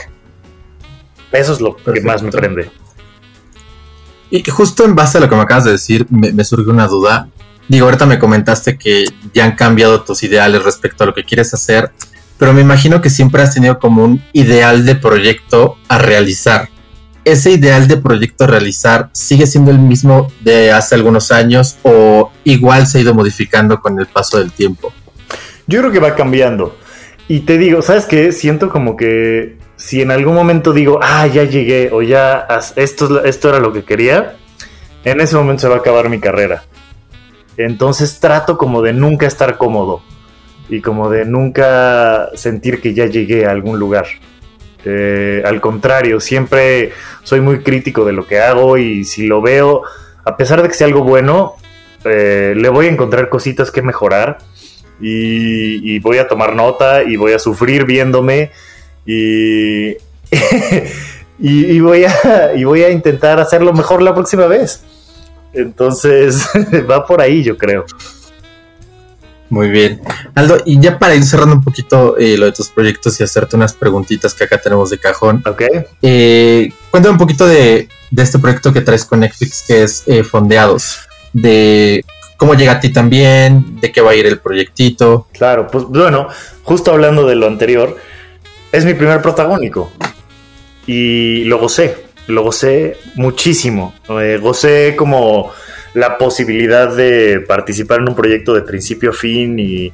Eso 1.31 1.53
es 1.53 1.61
lo 1.61 1.75
que 1.75 2.01
más 2.01 2.21
me 2.21 2.31
prende. 2.31 2.69
Y 4.29 4.43
justo 4.49 4.85
en 4.85 4.95
base 4.95 5.17
a 5.17 5.21
lo 5.21 5.29
que 5.29 5.35
me 5.35 5.41
acabas 5.41 5.65
de 5.65 5.71
decir, 5.71 6.05
me, 6.09 6.31
me 6.31 6.43
surge 6.43 6.69
una 6.69 6.87
duda. 6.87 7.29
Digo, 7.67 7.85
ahorita 7.85 8.05
me 8.05 8.19
comentaste 8.19 8.77
que 8.77 9.05
ya 9.33 9.45
han 9.45 9.55
cambiado 9.55 10.03
tus 10.03 10.23
ideales 10.23 10.63
respecto 10.63 11.03
a 11.03 11.07
lo 11.07 11.13
que 11.13 11.23
quieres 11.23 11.53
hacer 11.53 11.91
pero 12.37 12.53
me 12.53 12.61
imagino 12.61 13.01
que 13.01 13.09
siempre 13.09 13.41
has 13.41 13.53
tenido 13.53 13.79
como 13.79 14.03
un 14.03 14.23
ideal 14.33 14.85
de 14.85 14.95
proyecto 14.95 15.77
a 15.87 15.97
realizar. 15.97 16.69
¿Ese 17.25 17.51
ideal 17.51 17.87
de 17.87 17.97
proyecto 17.97 18.45
a 18.45 18.47
realizar 18.47 19.09
sigue 19.11 19.47
siendo 19.47 19.71
el 19.71 19.79
mismo 19.79 20.31
de 20.41 20.71
hace 20.71 20.95
algunos 20.95 21.31
años 21.31 21.77
o 21.83 22.31
igual 22.43 22.87
se 22.87 22.99
ha 22.99 23.01
ido 23.01 23.13
modificando 23.13 23.81
con 23.81 23.99
el 23.99 24.05
paso 24.05 24.37
del 24.37 24.51
tiempo? 24.51 24.93
Yo 25.65 25.79
creo 25.79 25.91
que 25.91 25.99
va 25.99 26.15
cambiando. 26.15 26.77
Y 27.27 27.41
te 27.41 27.57
digo, 27.57 27.81
¿sabes 27.81 28.05
qué? 28.05 28.31
Siento 28.31 28.69
como 28.69 28.95
que 28.95 29.57
si 29.75 30.01
en 30.01 30.11
algún 30.11 30.33
momento 30.33 30.73
digo, 30.73 30.99
ah, 31.01 31.27
ya 31.27 31.43
llegué 31.43 31.89
o 31.91 32.01
ya 32.01 32.47
esto, 32.75 33.23
esto 33.23 33.49
era 33.49 33.59
lo 33.59 33.73
que 33.73 33.83
quería, 33.83 34.35
en 35.03 35.21
ese 35.21 35.35
momento 35.35 35.61
se 35.61 35.67
va 35.67 35.75
a 35.75 35.79
acabar 35.79 36.09
mi 36.09 36.19
carrera. 36.19 36.63
Entonces 37.57 38.19
trato 38.19 38.57
como 38.57 38.81
de 38.81 38.93
nunca 38.93 39.25
estar 39.25 39.57
cómodo 39.57 40.01
y 40.69 40.81
como 40.81 41.09
de 41.09 41.25
nunca 41.25 42.29
sentir 42.35 42.81
que 42.81 42.93
ya 42.93 43.05
llegué 43.05 43.45
a 43.45 43.51
algún 43.51 43.79
lugar. 43.79 44.05
Eh, 44.85 45.43
al 45.45 45.59
contrario, 45.59 46.19
siempre 46.19 46.91
soy 47.23 47.41
muy 47.41 47.59
crítico 47.59 48.05
de 48.05 48.13
lo 48.13 48.25
que 48.25 48.39
hago 48.39 48.77
y 48.77 49.03
si 49.03 49.27
lo 49.27 49.41
veo, 49.41 49.83
a 50.23 50.37
pesar 50.37 50.61
de 50.61 50.69
que 50.69 50.75
sea 50.75 50.87
algo 50.87 51.03
bueno, 51.03 51.55
eh, 52.05 52.53
le 52.55 52.69
voy 52.69 52.85
a 52.85 52.89
encontrar 52.91 53.27
cositas 53.29 53.71
que 53.71 53.81
mejorar 53.81 54.37
y, 54.99 55.99
voy 55.99 56.17
a 56.17 56.27
tomar 56.27 56.55
nota 56.55 57.03
y 57.03 57.15
voy 57.15 57.33
a 57.33 57.39
sufrir 57.39 57.85
viéndome 57.85 58.51
y, 59.05 59.97
y, 61.39 61.79
voy 61.79 62.05
a, 62.05 62.53
y 62.55 62.63
voy 62.63 62.83
a 62.83 62.89
intentar 62.89 63.39
hacerlo 63.39 63.73
mejor 63.73 64.01
la 64.01 64.13
próxima 64.13 64.47
vez. 64.47 64.83
Entonces 65.53 66.49
va 66.89 67.05
por 67.05 67.21
ahí, 67.21 67.43
yo 67.43 67.57
creo. 67.57 67.85
Muy 69.49 69.69
bien. 69.69 70.01
Aldo, 70.35 70.57
y 70.65 70.79
ya 70.79 70.99
para 70.99 71.15
ir 71.15 71.23
cerrando 71.23 71.55
un 71.55 71.63
poquito 71.63 72.17
eh, 72.17 72.37
lo 72.37 72.45
de 72.45 72.51
tus 72.51 72.69
proyectos 72.69 73.19
y 73.19 73.23
hacerte 73.23 73.55
unas 73.55 73.73
preguntitas 73.73 74.33
que 74.33 74.43
acá 74.43 74.59
tenemos 74.59 74.89
de 74.89 74.97
cajón. 74.97 75.41
Ok. 75.45 75.63
Eh, 76.01 76.69
cuéntame 76.91 77.13
un 77.13 77.17
poquito 77.17 77.47
de, 77.47 77.87
este 78.15 78.39
proyecto 78.39 78.73
que 78.73 78.81
traes 78.81 79.05
con 79.05 79.21
Netflix, 79.21 79.63
que 79.65 79.83
es 79.83 80.03
eh, 80.07 80.23
Fondeados. 80.23 80.99
De 81.33 82.03
cómo 82.37 82.53
llega 82.53 82.73
a 82.73 82.79
ti 82.79 82.93
también, 82.93 83.79
de 83.81 83.91
qué 83.91 84.01
va 84.01 84.11
a 84.11 84.15
ir 84.15 84.25
el 84.25 84.39
proyectito. 84.39 85.27
Claro, 85.33 85.67
pues 85.67 85.85
bueno, 85.85 86.29
justo 86.63 86.91
hablando 86.91 87.27
de 87.27 87.35
lo 87.35 87.47
anterior, 87.47 87.97
es 88.71 88.85
mi 88.85 88.93
primer 88.93 89.21
protagónico. 89.21 89.91
Y 90.85 91.43
lo 91.45 91.57
gocé, 91.57 92.05
lo 92.27 92.43
gocé 92.43 92.97
muchísimo. 93.15 93.93
gocé 94.41 94.95
como 94.95 95.51
la 95.93 96.17
posibilidad 96.17 96.95
de 96.95 97.43
participar 97.45 97.99
en 97.99 98.09
un 98.09 98.15
proyecto 98.15 98.53
de 98.53 98.61
principio 98.61 99.09
a 99.09 99.13
fin 99.13 99.57
y, 99.59 99.91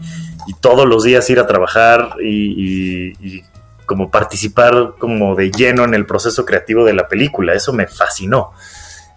todos 0.59 0.85
los 0.85 1.05
días 1.05 1.29
ir 1.29 1.39
a 1.39 1.47
trabajar 1.47 2.15
y, 2.21 3.43
como 3.85 4.11
participar 4.11 4.95
como 4.99 5.35
de 5.35 5.51
lleno 5.51 5.85
en 5.85 5.93
el 5.93 6.05
proceso 6.05 6.45
creativo 6.45 6.83
de 6.83 6.93
la 6.93 7.07
película. 7.07 7.53
Eso 7.53 7.71
me 7.71 7.87
fascinó. 7.87 8.51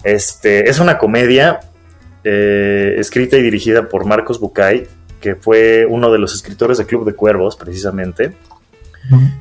Este, 0.05 0.71
es 0.71 0.79
una 0.79 0.99
comedia 0.99 1.61
eh, 2.29 2.97
escrita 2.99 3.37
y 3.37 3.43
dirigida 3.43 3.89
por 3.89 4.05
Marcos 4.05 4.41
Bucay, 4.41 4.89
que 5.21 5.37
fue 5.37 5.87
uno 5.89 6.11
de 6.11 6.19
los 6.19 6.35
escritores 6.35 6.77
de 6.77 6.85
Club 6.85 7.07
de 7.07 7.15
Cuervos, 7.15 7.57
precisamente. 7.57 8.37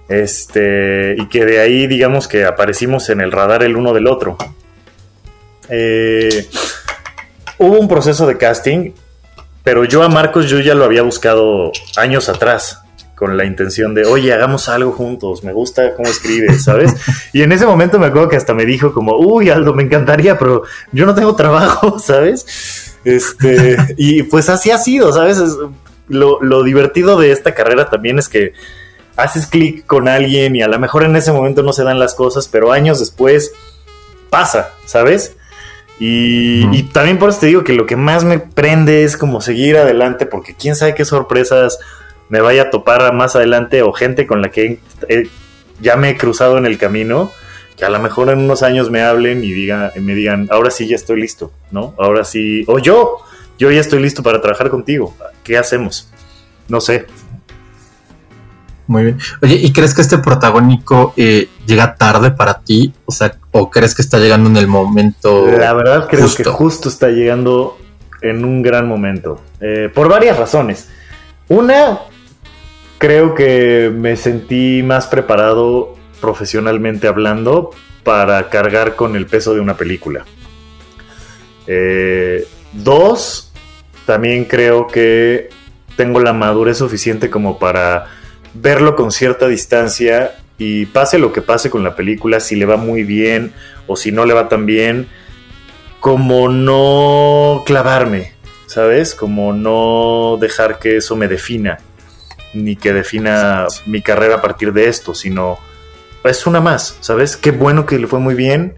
Este, 0.07 1.15
y 1.17 1.27
que 1.27 1.43
de 1.43 1.59
ahí, 1.59 1.87
digamos 1.87 2.27
que 2.27 2.45
aparecimos 2.45 3.09
en 3.09 3.21
el 3.21 3.31
radar 3.31 3.63
el 3.63 3.75
uno 3.75 3.91
del 3.91 4.05
otro. 4.05 4.37
Eh, 5.69 6.47
hubo 7.57 7.79
un 7.79 7.87
proceso 7.87 8.27
de 8.27 8.37
casting, 8.37 8.91
pero 9.63 9.83
yo 9.83 10.03
a 10.03 10.09
Marcos 10.09 10.47
yo 10.47 10.59
ya 10.59 10.75
lo 10.75 10.85
había 10.85 11.01
buscado 11.01 11.71
años 11.97 12.29
atrás 12.29 12.84
con 13.15 13.37
la 13.37 13.45
intención 13.45 13.93
de, 13.93 14.05
oye, 14.05 14.33
hagamos 14.33 14.67
algo 14.69 14.91
juntos, 14.91 15.43
me 15.43 15.53
gusta 15.53 15.95
cómo 15.95 16.09
escribes, 16.09 16.63
¿sabes? 16.63 16.93
Y 17.33 17.41
en 17.41 17.51
ese 17.51 17.65
momento 17.65 17.97
me 17.97 18.07
acuerdo 18.07 18.29
que 18.29 18.35
hasta 18.35 18.53
me 18.53 18.65
dijo 18.65 18.93
como, 18.93 19.17
uy, 19.17 19.49
Aldo, 19.49 19.73
me 19.73 19.83
encantaría, 19.83 20.37
pero 20.37 20.63
yo 20.91 21.05
no 21.05 21.15
tengo 21.15 21.35
trabajo, 21.35 21.97
¿sabes? 21.99 22.97
Este, 23.03 23.77
y 23.97 24.23
pues 24.23 24.49
así 24.49 24.71
ha 24.71 24.77
sido, 24.77 25.13
¿sabes? 25.13 25.41
lo, 26.07 26.41
lo 26.41 26.63
divertido 26.63 27.19
de 27.19 27.31
esta 27.31 27.55
carrera 27.55 27.89
también 27.89 28.19
es 28.19 28.29
que 28.29 28.53
haces 29.15 29.47
clic 29.47 29.85
con 29.85 30.07
alguien 30.07 30.55
y 30.55 30.61
a 30.61 30.67
lo 30.67 30.77
mejor 30.77 31.03
en 31.03 31.15
ese 31.15 31.31
momento 31.31 31.63
no 31.63 31.73
se 31.73 31.83
dan 31.83 31.99
las 31.99 32.15
cosas, 32.15 32.47
pero 32.47 32.71
años 32.71 32.99
después 32.99 33.53
pasa, 34.29 34.73
¿sabes? 34.85 35.35
Y, 35.97 36.83
también 36.91 37.17
por 37.17 37.29
eso 37.29 37.39
te 37.39 37.45
digo 37.47 37.63
que 37.63 37.71
lo 37.71 37.85
que 37.85 37.95
más 37.95 38.25
me 38.25 38.39
prende 38.39 39.03
es 39.03 39.15
como 39.15 39.39
seguir 39.39 39.77
adelante, 39.77 40.25
porque 40.25 40.53
quién 40.53 40.75
sabe 40.75 40.93
qué 40.93 41.05
sorpresas 41.05 41.79
me 42.29 42.41
vaya 42.41 42.63
a 42.63 42.69
topar 42.69 43.13
más 43.13 43.35
adelante 43.35 43.81
o 43.81 43.93
gente 43.93 44.25
con 44.25 44.41
la 44.41 44.49
que 44.49 44.79
ya 45.79 45.95
me 45.95 46.09
he 46.09 46.17
cruzado 46.17 46.57
en 46.57 46.65
el 46.65 46.77
camino, 46.77 47.31
que 47.77 47.85
a 47.85 47.89
lo 47.89 47.99
mejor 47.99 48.29
en 48.29 48.39
unos 48.39 48.63
años 48.63 48.89
me 48.89 49.01
hablen 49.01 49.43
y, 49.43 49.51
diga, 49.51 49.91
y 49.95 49.99
me 49.99 50.15
digan, 50.15 50.47
ahora 50.49 50.71
sí 50.71 50.87
ya 50.87 50.95
estoy 50.95 51.19
listo, 51.19 51.51
¿no? 51.71 51.93
Ahora 51.97 52.23
sí, 52.23 52.63
o 52.67 52.79
yo, 52.79 53.17
yo 53.57 53.71
ya 53.71 53.81
estoy 53.81 54.01
listo 54.01 54.23
para 54.23 54.41
trabajar 54.41 54.69
contigo, 54.69 55.15
¿qué 55.43 55.57
hacemos? 55.57 56.09
No 56.67 56.81
sé. 56.81 57.05
Muy 58.87 59.03
bien. 59.03 59.17
Oye, 59.41 59.55
¿y 59.55 59.73
crees 59.73 59.95
que 59.95 60.01
este 60.01 60.19
protagónico 60.19 61.13
eh, 61.17 61.49
llega 61.65 61.95
tarde 61.95 62.31
para 62.31 62.61
ti? 62.61 62.93
O 63.05 63.11
sea, 63.11 63.35
¿o 63.51 63.71
crees 63.71 63.95
que 63.95 64.03
está 64.03 64.19
llegando 64.19 64.47
en 64.49 64.57
el 64.57 64.67
momento? 64.67 65.47
La 65.47 65.73
verdad 65.73 66.07
creo 66.07 66.27
que 66.33 66.43
justo 66.43 66.87
está 66.87 67.09
llegando 67.09 67.79
en 68.21 68.45
un 68.45 68.61
gran 68.61 68.87
momento. 68.87 69.41
Eh, 69.59 69.89
por 69.93 70.07
varias 70.07 70.37
razones. 70.37 70.89
Una, 71.47 71.99
creo 73.05 73.35
que 73.35 73.91
me 73.93 74.17
sentí 74.17 74.81
más 74.81 75.05
preparado 75.05 75.93
profesionalmente 76.19 77.07
hablando 77.07 77.69
para 78.03 78.49
cargar 78.49 78.95
con 78.95 79.15
el 79.15 79.27
peso 79.27 79.53
de 79.53 79.59
una 79.59 79.77
película. 79.77 80.25
Eh, 81.67 82.47
dos, 82.73 83.51
también 84.07 84.45
creo 84.45 84.87
que 84.87 85.49
tengo 85.95 86.19
la 86.19 86.33
madurez 86.33 86.79
suficiente 86.79 87.29
como 87.29 87.59
para 87.59 88.07
verlo 88.55 88.95
con 88.95 89.11
cierta 89.11 89.47
distancia 89.47 90.37
y 90.57 90.87
pase 90.87 91.19
lo 91.19 91.31
que 91.31 91.43
pase 91.43 91.69
con 91.69 91.83
la 91.83 91.95
película, 91.95 92.39
si 92.39 92.55
le 92.55 92.65
va 92.65 92.77
muy 92.77 93.03
bien 93.03 93.53
o 93.85 93.95
si 93.95 94.11
no 94.11 94.25
le 94.25 94.33
va 94.33 94.49
tan 94.49 94.65
bien, 94.65 95.09
como 95.99 96.49
no 96.49 97.61
clavarme, 97.67 98.31
¿sabes? 98.65 99.13
Como 99.13 99.53
no 99.53 100.39
dejar 100.41 100.79
que 100.79 100.97
eso 100.97 101.15
me 101.15 101.27
defina, 101.27 101.77
ni 102.55 102.75
que 102.75 102.93
defina 102.93 103.67
mi 103.85 104.01
carrera 104.01 104.35
a 104.35 104.41
partir 104.41 104.73
de 104.73 104.87
esto, 104.87 105.13
sino 105.13 105.59
es 106.23 106.47
una 106.47 106.59
más, 106.59 106.97
¿sabes? 107.01 107.37
Qué 107.37 107.51
bueno 107.51 107.85
que 107.85 107.99
le 107.99 108.07
fue 108.07 108.19
muy 108.19 108.33
bien, 108.33 108.75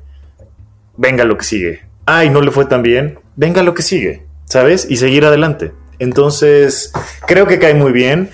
venga 0.98 1.24
lo 1.24 1.38
que 1.38 1.46
sigue. 1.46 1.82
Ay, 2.06 2.30
no 2.30 2.42
le 2.42 2.52
fue 2.52 2.66
tan 2.66 2.82
bien, 2.82 3.20
venga 3.36 3.64
lo 3.64 3.74
que 3.74 3.84
sigue, 3.84 4.24
¿sabes? 4.46 4.88
Y 4.90 4.98
seguir 4.98 5.26
adelante. 5.26 5.72
Entonces, 6.00 6.92
creo 7.26 7.48
que 7.48 7.60
cae 7.60 7.74
muy 7.74 7.92
bien 7.92 8.30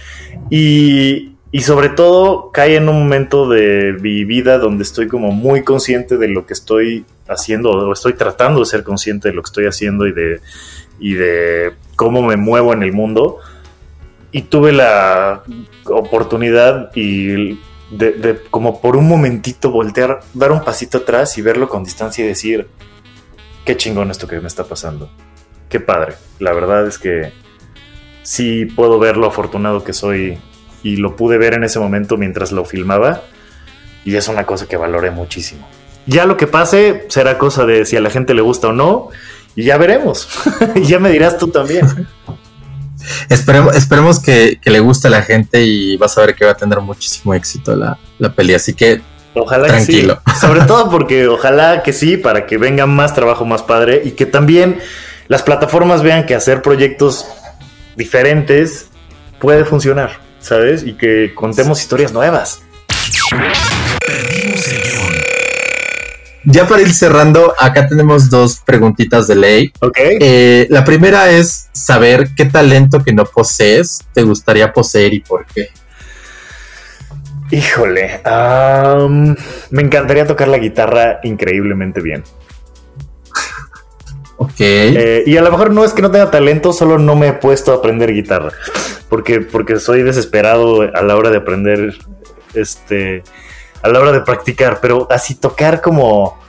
y, 0.50 1.36
y 1.52 1.62
sobre 1.62 1.90
todo 1.90 2.52
cae 2.52 2.76
en 2.76 2.90
un 2.90 3.00
momento 3.00 3.48
de 3.48 3.96
mi 4.02 4.26
vida 4.26 4.58
donde 4.58 4.84
estoy 4.84 5.08
como 5.08 5.32
muy 5.32 5.64
consciente 5.64 6.18
de 6.18 6.28
lo 6.28 6.46
que 6.46 6.54
estoy 6.54 7.06
haciendo 7.28 7.72
o 7.72 7.94
estoy 7.94 8.14
tratando 8.14 8.60
de 8.60 8.66
ser 8.66 8.84
consciente 8.84 9.30
de 9.30 9.36
lo 9.36 9.44
que 9.44 9.48
estoy 9.48 9.66
haciendo 9.66 10.08
y 10.08 10.12
de, 10.12 10.42
y 11.00 11.14
de 11.14 11.74
cómo 11.96 12.22
me 12.22 12.38
muevo 12.38 12.74
en 12.74 12.84
el 12.84 12.92
mundo. 12.92 13.38
Y 14.34 14.42
tuve 14.42 14.74
la 14.74 15.44
oportunidad 15.86 16.92
y 16.94 17.58
de, 17.90 18.42
como 18.50 18.82
por 18.82 18.98
un 18.98 19.08
momentito 19.08 19.72
voltear, 19.72 20.20
dar 20.34 20.52
un 20.52 20.64
pasito 20.64 20.98
atrás 20.98 21.38
y 21.38 21.42
verlo 21.42 21.70
con 21.70 21.84
distancia 21.86 22.26
y 22.26 22.28
decir, 22.28 22.68
qué 23.64 23.78
chingón 23.78 24.12
esto 24.12 24.28
que 24.28 24.42
me 24.42 24.48
está 24.48 24.66
pasando. 24.66 25.10
Qué 25.70 25.80
padre. 25.80 26.16
La 26.40 26.52
verdad 26.54 26.86
es 26.88 26.98
que 26.98 27.32
sí 28.24 28.66
puedo 28.66 29.00
ver 29.00 29.18
lo 29.18 29.28
afortunado 29.28 29.84
que 29.84 29.94
soy 29.94 30.40
y 30.82 30.98
lo 30.98 31.16
pude 31.16 31.38
ver 31.38 31.54
en 31.54 31.64
ese 31.64 31.80
momento 31.80 32.18
mientras 32.18 32.52
lo 32.52 32.66
filmaba 32.66 33.22
y 34.06 34.16
es 34.16 34.28
una 34.28 34.46
cosa 34.46 34.68
que 34.68 34.78
valoré 34.78 35.12
muchísimo. 35.12 35.68
Ya 36.06 36.26
lo 36.26 36.36
que 36.36 36.48
pase 36.48 37.06
será 37.08 37.38
cosa 37.38 37.66
de 37.66 37.86
si 37.86 37.96
a 37.96 38.02
la 38.02 38.10
gente 38.10 38.34
le 38.34 38.42
gusta 38.42 38.70
o 38.70 38.74
no 38.74 39.10
y 39.56 39.64
ya 39.64 39.78
veremos. 39.78 40.28
ya 40.84 41.00
me 41.00 41.10
dirás 41.10 41.38
tú 41.38 41.48
también. 41.48 42.08
Esperemos, 43.30 43.76
esperemos 43.76 44.20
que, 44.20 44.60
le 44.64 44.80
guste 44.80 45.08
a 45.08 45.12
la 45.12 45.22
gente 45.22 45.64
y 45.64 45.98
vas 45.98 46.18
a 46.18 46.22
ver 46.22 46.36
que 46.36 46.46
va 46.46 46.52
a 46.52 46.58
tener 46.58 46.80
muchísimo 46.80 47.34
éxito 47.34 47.76
la, 47.76 47.98
la 48.20 48.34
peli. 48.34 48.54
Así 48.54 48.74
que 48.74 49.02
Ojalá 49.34 49.68
tranquilo. 49.68 50.22
que 50.26 50.32
sí. 50.34 50.40
Sobre 50.42 50.62
todo 50.62 50.90
porque 50.90 51.28
ojalá 51.28 51.84
que 51.84 51.94
sí, 51.94 52.18
para 52.18 52.46
que 52.46 52.58
venga 52.58 52.86
más 52.86 53.14
trabajo 53.14 53.46
más 53.46 53.64
padre 53.64 54.02
y 54.06 54.12
que 54.12 54.26
también 54.26 54.80
las 55.28 55.44
plataformas 55.44 56.04
vean 56.04 56.26
que 56.26 56.36
hacer 56.36 56.62
proyectos 56.62 57.26
diferentes 57.96 58.90
puede 59.40 59.66
funcionar. 59.66 60.24
¿sabes? 60.44 60.84
Y 60.84 60.94
que 60.94 61.34
contemos 61.34 61.80
historias 61.80 62.12
nuevas. 62.12 62.62
Ya 66.46 66.68
para 66.68 66.82
ir 66.82 66.94
cerrando, 66.94 67.54
acá 67.58 67.88
tenemos 67.88 68.30
dos 68.30 68.60
preguntitas 68.66 69.28
de 69.28 69.36
ley. 69.36 69.74
Ok. 69.80 69.98
Eh, 69.98 70.68
la 70.70 70.84
primera 70.84 71.32
es 71.32 71.70
saber 71.72 72.30
qué 72.36 72.46
talento 72.46 73.04
que 73.04 73.14
no 73.14 73.26
posees 73.26 74.02
te 74.14 74.24
gustaría 74.24 74.74
poseer 74.74 75.14
y 75.14 75.20
por 75.22 75.46
qué. 75.46 75.70
Híjole, 77.52 78.22
me 79.70 79.82
encantaría 79.82 80.26
tocar 80.26 80.48
la 80.48 80.58
guitarra 80.58 81.20
increíblemente 81.24 82.02
bien. 82.02 82.24
Ok. 84.38 84.60
Eh, 84.60 85.24
y 85.26 85.38
a 85.38 85.42
lo 85.42 85.52
mejor 85.52 85.72
no 85.72 85.86
es 85.86 85.94
que 85.94 86.02
no 86.02 86.12
tenga 86.12 86.32
talento, 86.32 86.74
solo 86.74 86.98
no 86.98 87.16
me 87.16 87.28
he 87.30 87.34
puesto 87.34 87.72
a 87.72 87.76
aprender 87.76 88.12
guitarra 88.12 88.52
porque, 89.14 89.42
porque 89.42 89.80
soy 89.80 90.02
desesperado 90.02 90.82
a 90.82 91.04
la 91.04 91.16
hora 91.16 91.30
de 91.30 91.38
aprender, 91.38 91.94
este, 92.56 93.22
a 93.84 93.90
la 93.90 94.00
hora 94.00 94.12
de 94.14 94.22
practicar, 94.22 94.80
pero 94.82 95.08
así 95.12 95.36
tocar 95.36 95.82
como, 95.82 96.40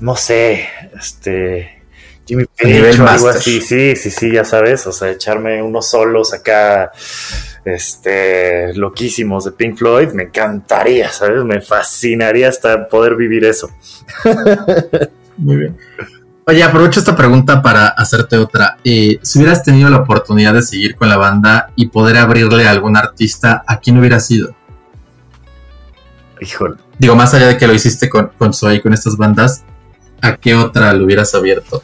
no 0.00 0.14
sé, 0.14 0.68
este, 0.94 1.82
Jimmy 2.26 2.44
Page 2.44 3.00
o 3.00 3.08
algo 3.08 3.28
así, 3.28 3.62
sí, 3.62 3.96
sí, 3.96 4.10
sí, 4.10 4.32
ya 4.32 4.44
sabes, 4.44 4.86
o 4.86 4.92
sea, 4.92 5.10
echarme 5.10 5.62
unos 5.62 5.86
solos 5.86 6.34
acá, 6.34 6.92
este, 7.64 8.74
loquísimos 8.74 9.44
de 9.44 9.52
Pink 9.52 9.78
Floyd, 9.78 10.10
me 10.12 10.24
encantaría, 10.24 11.10
¿sabes? 11.10 11.44
Me 11.44 11.62
fascinaría 11.62 12.48
hasta 12.48 12.88
poder 12.88 13.16
vivir 13.16 13.44
eso. 13.44 13.70
Muy 15.38 15.56
bien. 15.56 15.78
Oye, 16.48 16.62
aprovecho 16.62 17.00
esta 17.00 17.16
pregunta 17.16 17.60
para 17.60 17.88
hacerte 17.88 18.36
otra. 18.36 18.78
Eh, 18.84 19.18
si 19.22 19.38
hubieras 19.38 19.64
tenido 19.64 19.90
la 19.90 19.96
oportunidad 19.96 20.54
de 20.54 20.62
seguir 20.62 20.94
con 20.94 21.08
la 21.08 21.16
banda 21.16 21.72
y 21.74 21.88
poder 21.88 22.18
abrirle 22.18 22.68
a 22.68 22.70
algún 22.70 22.96
artista, 22.96 23.64
¿a 23.66 23.80
quién 23.80 23.98
hubiera 23.98 24.20
sido? 24.20 24.54
Híjole. 26.40 26.76
Digo, 26.98 27.16
más 27.16 27.34
allá 27.34 27.48
de 27.48 27.56
que 27.56 27.66
lo 27.66 27.74
hiciste 27.74 28.08
con, 28.08 28.30
con 28.38 28.52
Zoe, 28.52 28.82
con 28.82 28.92
estas 28.92 29.16
bandas, 29.16 29.64
¿a 30.22 30.36
qué 30.36 30.54
otra 30.54 30.92
lo 30.92 31.04
hubieras 31.04 31.34
abierto? 31.34 31.82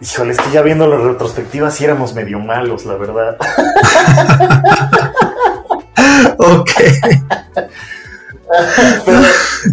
Híjole, 0.00 0.32
es 0.32 0.38
que 0.38 0.50
ya 0.50 0.62
viendo 0.62 0.86
la 0.86 0.96
retrospectiva 0.96 1.70
sí 1.70 1.84
éramos 1.84 2.14
medio 2.14 2.40
malos, 2.40 2.84
la 2.86 2.96
verdad. 2.96 3.36
ok. 6.38 6.70
Pero 9.04 9.20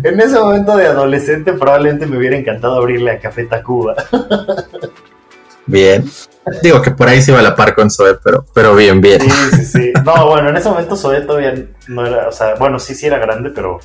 en 0.04 0.20
ese 0.20 0.40
momento 0.40 0.78
de 0.78 0.88
adolescente 0.88 1.54
probablemente 1.54 2.06
me 2.06 2.18
hubiera 2.18 2.38
encantado 2.38 2.78
abrirle 2.78 3.12
a 3.12 3.20
Café 3.20 3.46
Tacuba. 3.46 3.96
Bien. 5.66 6.10
Digo 6.62 6.82
que 6.82 6.92
por 6.92 7.08
ahí 7.08 7.22
se 7.22 7.32
iba 7.32 7.40
a 7.40 7.44
la 7.44 7.56
par 7.56 7.76
con 7.76 7.92
Zoe, 7.92 8.18
pero, 8.24 8.46
pero 8.54 8.76
bien, 8.76 9.02
bien. 9.02 9.22
Sí, 9.22 9.58
sí, 9.58 9.66
sí. 9.66 9.94
No, 10.04 10.28
bueno, 10.28 10.50
en 10.50 10.58
ese 10.58 10.70
momento 10.70 10.96
Zoe 10.96 11.22
todavía 11.22 11.54
no 11.88 12.06
era, 12.06 12.28
o 12.28 12.32
sea, 12.32 12.56
bueno, 12.56 12.80
sí, 12.80 12.96
sí 12.96 13.06
era 13.06 13.20
grande, 13.20 13.52
pero 13.52 13.80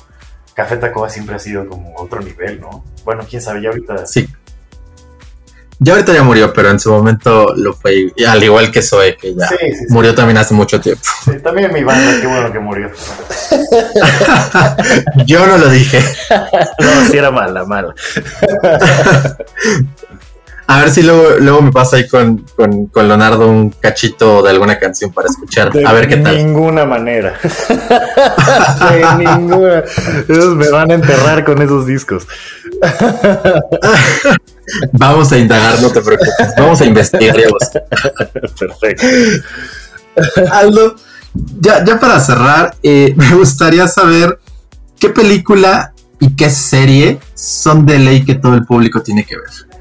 Café 0.53 0.77
Tacuba 0.77 1.09
siempre 1.09 1.35
ha 1.35 1.39
sido 1.39 1.67
como 1.67 1.95
otro 1.97 2.21
nivel, 2.21 2.59
¿no? 2.59 2.83
Bueno, 3.03 3.23
quién 3.29 3.41
sabe, 3.41 3.61
ya 3.61 3.69
ahorita. 3.69 4.05
Sí, 4.07 4.27
ya 5.79 5.93
ahorita 5.93 6.13
ya 6.13 6.23
murió, 6.23 6.53
pero 6.53 6.69
en 6.69 6.79
su 6.79 6.89
momento 6.89 7.53
lo 7.57 7.73
fue, 7.73 8.13
al 8.25 8.41
igual 8.41 8.71
que 8.71 8.81
Zoe, 8.81 9.17
que 9.17 9.35
ya 9.35 9.49
murió 9.89 10.15
también 10.15 10.37
hace 10.37 10.53
mucho 10.53 10.79
tiempo. 10.79 11.03
Sí, 11.25 11.31
también 11.43 11.73
mi 11.73 11.83
banda, 11.83 12.21
qué 12.21 12.27
bueno 12.27 12.51
que 12.51 12.59
murió. 12.59 12.89
Yo 15.25 15.45
no 15.45 15.57
lo 15.57 15.69
dije. 15.69 15.99
no, 16.79 17.05
sí 17.11 17.17
era 17.17 17.29
mala, 17.29 17.65
mala. 17.65 17.93
A 20.67 20.79
ver 20.79 20.89
si 20.89 21.03
luego, 21.03 21.37
luego 21.39 21.61
me 21.61 21.71
pasa 21.71 21.97
ahí 21.97 22.07
con, 22.07 22.43
con, 22.55 22.87
con, 22.87 23.07
Leonardo 23.07 23.47
un 23.47 23.69
cachito 23.69 24.41
de 24.41 24.49
alguna 24.49 24.79
canción 24.79 25.13
para 25.13 25.29
escuchar. 25.29 25.71
a 25.85 25.93
ver 25.93 26.07
qué 26.07 26.17
tal. 26.17 26.35
De 26.37 26.43
ninguna 26.43 26.85
manera. 26.85 27.37
de 27.39 29.23
ninguna. 29.23 29.83
Ellos 30.27 30.55
me 30.55 30.67
van 30.69 30.89
a 30.89 30.95
enterrar 30.95 31.45
con 31.45 31.61
esos 31.61 31.85
discos. 31.85 32.25
Vamos 34.93 35.31
a 35.31 35.37
indagar, 35.37 35.79
no 35.81 35.91
te 35.91 36.01
preocupes. 36.01 36.33
Vamos 36.57 36.81
a 36.81 36.85
investigar. 36.85 37.35
Perfecto. 38.59 39.05
Aldo, 40.51 40.95
ya, 41.59 41.83
ya 41.83 41.99
para 41.99 42.19
cerrar, 42.19 42.75
eh, 42.81 43.13
me 43.15 43.35
gustaría 43.35 43.87
saber 43.87 44.39
qué 44.99 45.09
película 45.09 45.93
y 46.19 46.35
qué 46.35 46.49
serie 46.49 47.19
son 47.35 47.85
de 47.85 47.99
ley 47.99 48.25
que 48.25 48.35
todo 48.35 48.55
el 48.55 48.65
público 48.65 49.01
tiene 49.01 49.25
que 49.25 49.35
ver. 49.35 49.74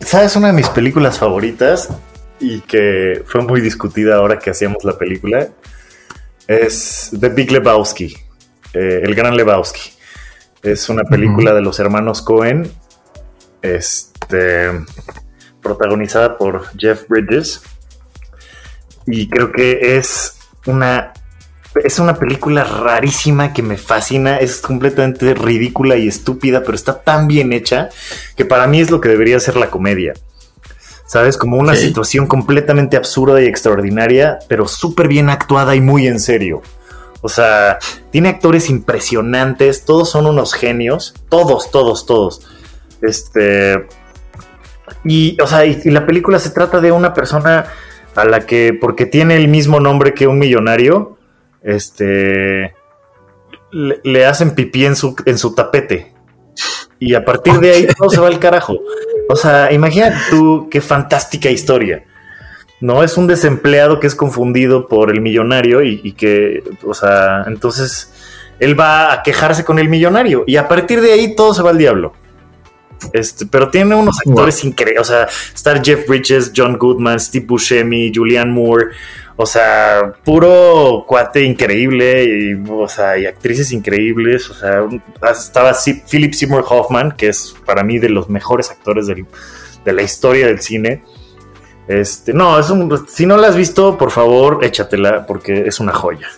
¿Sabes 0.00 0.36
una 0.36 0.48
de 0.48 0.52
mis 0.52 0.68
películas 0.68 1.18
favoritas? 1.18 1.88
Y 2.40 2.60
que 2.60 3.22
fue 3.26 3.42
muy 3.42 3.60
discutida 3.60 4.16
ahora 4.16 4.38
que 4.38 4.50
hacíamos 4.50 4.84
la 4.84 4.96
película. 4.96 5.48
Es 6.46 7.10
The 7.18 7.28
Big 7.28 7.50
Lebowski. 7.52 8.16
Eh, 8.74 9.02
el 9.04 9.14
Gran 9.14 9.36
Lebowski. 9.36 9.90
Es 10.62 10.88
una 10.88 11.04
película 11.04 11.54
de 11.54 11.62
los 11.62 11.78
hermanos 11.78 12.20
Cohen, 12.20 12.70
este, 13.62 14.70
protagonizada 15.62 16.36
por 16.36 16.66
Jeff 16.76 17.08
Bridges. 17.08 17.62
Y 19.06 19.28
creo 19.28 19.52
que 19.52 19.96
es 19.96 20.38
una 20.66 21.12
es 21.84 21.98
una 21.98 22.16
película 22.16 22.64
rarísima 22.64 23.52
que 23.52 23.62
me 23.62 23.76
fascina, 23.76 24.38
es 24.38 24.60
completamente 24.60 25.34
ridícula 25.34 25.96
y 25.96 26.08
estúpida, 26.08 26.62
pero 26.62 26.74
está 26.74 27.00
tan 27.00 27.26
bien 27.26 27.52
hecha 27.52 27.88
que 28.36 28.44
para 28.44 28.66
mí 28.66 28.80
es 28.80 28.90
lo 28.90 29.00
que 29.00 29.08
debería 29.08 29.40
ser 29.40 29.56
la 29.56 29.70
comedia. 29.70 30.14
¿Sabes? 31.06 31.38
Como 31.38 31.56
una 31.56 31.74
situación 31.74 32.26
completamente 32.26 32.98
absurda 32.98 33.40
y 33.40 33.46
extraordinaria, 33.46 34.38
pero 34.46 34.66
súper 34.66 35.08
bien 35.08 35.30
actuada 35.30 35.74
y 35.74 35.80
muy 35.80 36.06
en 36.06 36.20
serio. 36.20 36.60
O 37.22 37.30
sea, 37.30 37.78
tiene 38.12 38.28
actores 38.28 38.68
impresionantes, 38.68 39.86
todos 39.86 40.10
son 40.10 40.26
unos 40.26 40.52
genios, 40.52 41.14
todos, 41.30 41.70
todos, 41.70 42.04
todos. 42.04 42.46
Este. 43.00 43.86
Y, 45.04 45.40
o 45.40 45.46
sea, 45.46 45.64
y 45.64 45.90
la 45.90 46.04
película 46.04 46.38
se 46.38 46.50
trata 46.50 46.80
de 46.80 46.92
una 46.92 47.14
persona 47.14 47.66
a 48.14 48.24
la 48.24 48.40
que, 48.40 48.76
porque 48.78 49.06
tiene 49.06 49.36
el 49.36 49.48
mismo 49.48 49.80
nombre 49.80 50.12
que 50.12 50.26
un 50.26 50.38
millonario, 50.38 51.17
este, 51.62 52.74
le, 53.70 54.26
hacen 54.26 54.54
pipí 54.54 54.84
en 54.84 54.96
su, 54.96 55.16
en 55.24 55.38
su 55.38 55.54
tapete. 55.54 56.14
Y 56.98 57.14
a 57.14 57.24
partir 57.24 57.54
de 57.60 57.70
ahí 57.70 57.86
todo 57.96 58.10
se 58.10 58.20
va 58.20 58.28
al 58.28 58.40
carajo. 58.40 58.78
O 59.28 59.36
sea, 59.36 59.72
imagínate 59.72 60.16
tú 60.30 60.68
qué 60.70 60.80
fantástica 60.80 61.50
historia. 61.50 62.04
No 62.80 63.02
es 63.02 63.16
un 63.16 63.26
desempleado 63.26 64.00
que 64.00 64.06
es 64.06 64.14
confundido 64.14 64.88
por 64.88 65.10
el 65.10 65.20
millonario 65.20 65.82
y, 65.82 66.12
que, 66.12 66.62
o 66.84 66.94
sea, 66.94 67.44
entonces 67.46 68.12
él 68.58 68.78
va 68.78 69.12
a 69.12 69.22
quejarse 69.22 69.64
con 69.64 69.78
el 69.78 69.88
millonario 69.88 70.44
y 70.46 70.56
a 70.56 70.66
partir 70.66 71.00
de 71.00 71.12
ahí 71.12 71.34
todo 71.34 71.54
se 71.54 71.62
va 71.62 71.70
al 71.70 71.78
diablo. 71.78 72.14
Este, 73.12 73.46
pero 73.46 73.70
tiene 73.70 73.94
unos 73.94 74.16
actores 74.18 74.64
increíbles. 74.64 75.02
O 75.02 75.12
sea, 75.12 75.28
está 75.54 75.80
Jeff 75.82 76.08
Bridges, 76.08 76.52
John 76.54 76.76
Goodman, 76.78 77.20
Steve 77.20 77.46
Buscemi, 77.46 78.12
Julianne 78.14 78.52
Moore. 78.52 78.86
O 79.40 79.46
sea, 79.46 80.14
puro 80.24 81.04
cuate 81.06 81.44
increíble 81.44 82.24
y, 82.24 82.62
o 82.68 82.88
sea, 82.88 83.16
y 83.16 83.24
actrices 83.24 83.70
increíbles. 83.70 84.50
O 84.50 84.54
sea, 84.54 84.80
estaba 85.30 85.72
Philip 86.10 86.34
Seymour 86.34 86.64
Hoffman, 86.68 87.12
que 87.12 87.28
es 87.28 87.54
para 87.64 87.84
mí 87.84 88.00
de 88.00 88.08
los 88.08 88.28
mejores 88.28 88.70
actores 88.70 89.06
de 89.06 89.92
la 89.92 90.02
historia 90.02 90.48
del 90.48 90.60
cine. 90.60 91.04
Este, 91.86 92.34
no, 92.34 92.58
es 92.58 92.68
un, 92.68 93.06
si 93.08 93.26
no 93.26 93.36
la 93.36 93.46
has 93.46 93.56
visto, 93.56 93.96
por 93.96 94.10
favor, 94.10 94.64
échatela 94.64 95.24
porque 95.24 95.62
es 95.66 95.78
una 95.78 95.92
joya. 95.92 96.28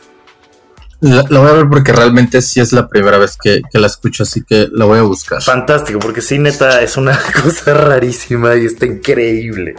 La, 1.00 1.22
voy 1.22 1.48
a 1.48 1.52
ver 1.52 1.68
porque 1.70 1.92
realmente 1.92 2.42
sí 2.42 2.60
es 2.60 2.72
la 2.74 2.86
primera 2.86 3.16
vez 3.16 3.38
que, 3.42 3.62
la 3.72 3.86
escucho, 3.86 4.24
así 4.24 4.44
que 4.44 4.68
la 4.70 4.84
voy 4.84 4.98
a 4.98 5.02
buscar. 5.02 5.42
Fantástico, 5.42 5.98
porque 5.98 6.20
sí, 6.20 6.38
neta, 6.38 6.82
es 6.82 6.98
una 6.98 7.18
cosa 7.42 7.72
rarísima 7.72 8.54
y 8.56 8.66
está 8.66 8.84
increíble. 8.84 9.74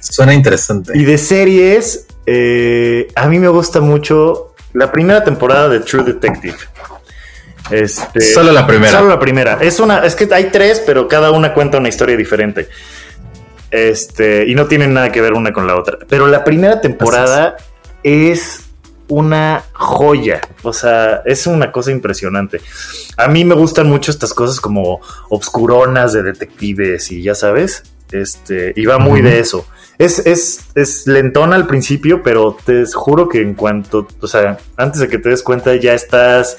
Suena 0.00 0.32
interesante. 0.32 0.92
Y 0.96 1.04
de 1.04 1.18
series, 1.18 2.06
eh, 2.26 3.08
a 3.14 3.26
mí 3.26 3.38
me 3.38 3.48
gusta 3.48 3.80
mucho 3.80 4.54
la 4.72 4.90
primera 4.90 5.24
temporada 5.24 5.68
de 5.68 5.80
True 5.80 6.04
Detective. 6.04 6.56
Este, 7.70 8.20
solo 8.20 8.52
la 8.52 8.66
primera. 8.66 8.92
Solo 8.92 9.08
la 9.08 9.18
primera. 9.18 9.58
Es 9.60 9.80
una, 9.80 10.04
es 10.04 10.14
que 10.14 10.28
hay 10.32 10.50
tres, 10.50 10.82
pero 10.84 11.08
cada 11.08 11.30
una 11.30 11.54
cuenta 11.54 11.78
una 11.78 11.88
historia 11.88 12.16
diferente. 12.16 12.68
Este, 13.70 14.46
y 14.46 14.54
no 14.54 14.66
tienen 14.66 14.92
nada 14.92 15.10
que 15.10 15.20
ver 15.20 15.32
una 15.32 15.52
con 15.52 15.66
la 15.66 15.76
otra. 15.76 15.98
Pero 16.08 16.26
la 16.26 16.44
primera 16.44 16.80
temporada 16.80 17.56
es 18.02 18.64
una 19.08 19.64
joya. 19.72 20.40
O 20.62 20.72
sea, 20.72 21.22
es 21.24 21.46
una 21.46 21.72
cosa 21.72 21.90
impresionante. 21.90 22.60
A 23.16 23.28
mí 23.28 23.44
me 23.44 23.54
gustan 23.54 23.88
mucho 23.88 24.10
estas 24.10 24.34
cosas 24.34 24.60
como 24.60 25.00
obscuronas 25.28 26.12
de 26.12 26.22
detectives 26.22 27.10
y 27.10 27.22
ya 27.22 27.34
sabes. 27.34 27.84
Este, 28.10 28.74
y 28.76 28.84
va 28.84 28.98
muy 28.98 29.22
de 29.22 29.38
eso. 29.38 29.66
Es, 30.02 30.18
es, 30.26 30.64
es 30.74 31.06
lentona 31.06 31.54
al 31.54 31.66
principio, 31.66 32.22
pero 32.22 32.56
te 32.64 32.84
juro 32.92 33.28
que 33.28 33.40
en 33.40 33.54
cuanto, 33.54 34.08
o 34.20 34.26
sea, 34.26 34.58
antes 34.76 35.00
de 35.00 35.08
que 35.08 35.18
te 35.18 35.28
des 35.28 35.42
cuenta, 35.42 35.74
ya 35.76 35.94
estás 35.94 36.56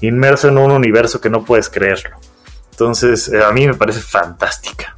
inmerso 0.00 0.48
en 0.48 0.58
un 0.58 0.72
universo 0.72 1.20
que 1.20 1.30
no 1.30 1.44
puedes 1.44 1.68
creerlo. 1.68 2.16
Entonces, 2.72 3.28
eh, 3.28 3.44
a 3.44 3.52
mí 3.52 3.66
me 3.66 3.74
parece 3.74 4.00
fantástica. 4.00 4.94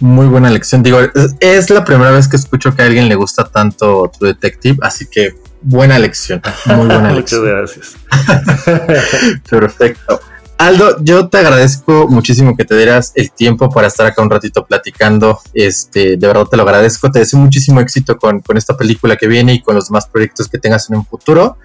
Muy 0.00 0.26
buena 0.26 0.50
lección. 0.50 0.82
Digo, 0.82 0.98
es, 1.40 1.70
la 1.70 1.84
primera 1.84 2.10
vez 2.10 2.26
que 2.26 2.36
escucho 2.36 2.74
que 2.74 2.82
a 2.82 2.86
alguien 2.86 3.08
le 3.08 3.14
gusta 3.14 3.44
tanto 3.44 4.10
tu 4.18 4.26
Detective, 4.26 4.78
así 4.82 5.06
que 5.06 5.36
buena 5.60 5.98
lección. 5.98 6.40
Muy 6.66 6.86
buena 6.86 7.12
lección. 7.12 7.42
Muchas 7.42 7.76
gracias. 7.76 9.40
Perfecto. 9.50 10.20
Aldo, 10.58 10.96
yo 11.02 11.28
te 11.28 11.38
agradezco 11.38 12.08
muchísimo 12.08 12.56
que 12.56 12.64
te 12.64 12.76
dieras 12.76 13.12
el 13.14 13.30
tiempo 13.30 13.70
para 13.70 13.86
estar 13.86 14.06
acá 14.06 14.22
un 14.22 14.28
ratito 14.28 14.66
platicando. 14.66 15.38
Este, 15.54 16.16
de 16.16 16.26
verdad 16.26 16.46
te 16.46 16.56
lo 16.56 16.64
agradezco. 16.64 17.12
Te 17.12 17.20
deseo 17.20 17.38
muchísimo 17.38 17.80
éxito 17.80 18.18
con, 18.18 18.40
con 18.40 18.56
esta 18.56 18.76
película 18.76 19.16
que 19.16 19.28
viene 19.28 19.54
y 19.54 19.62
con 19.62 19.76
los 19.76 19.88
demás 19.88 20.08
proyectos 20.08 20.48
que 20.48 20.58
tengas 20.58 20.90
en 20.90 20.96
un 20.96 21.06
futuro. 21.06 21.58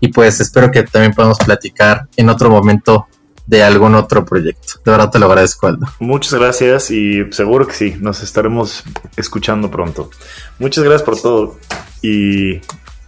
Y 0.00 0.08
pues 0.08 0.40
espero 0.40 0.72
que 0.72 0.82
también 0.82 1.14
podamos 1.14 1.38
platicar 1.38 2.08
en 2.16 2.28
otro 2.28 2.50
momento 2.50 3.06
de 3.46 3.62
algún 3.62 3.94
otro 3.94 4.24
proyecto. 4.24 4.80
De 4.84 4.90
verdad 4.90 5.10
te 5.10 5.20
lo 5.20 5.26
agradezco, 5.26 5.68
Aldo. 5.68 5.86
Muchas 6.00 6.34
gracias 6.34 6.90
y 6.90 7.32
seguro 7.32 7.68
que 7.68 7.74
sí, 7.74 7.96
nos 8.00 8.20
estaremos 8.22 8.82
escuchando 9.16 9.70
pronto. 9.70 10.10
Muchas 10.58 10.82
gracias 10.82 11.02
por 11.02 11.20
todo 11.20 11.56
y 12.02 12.58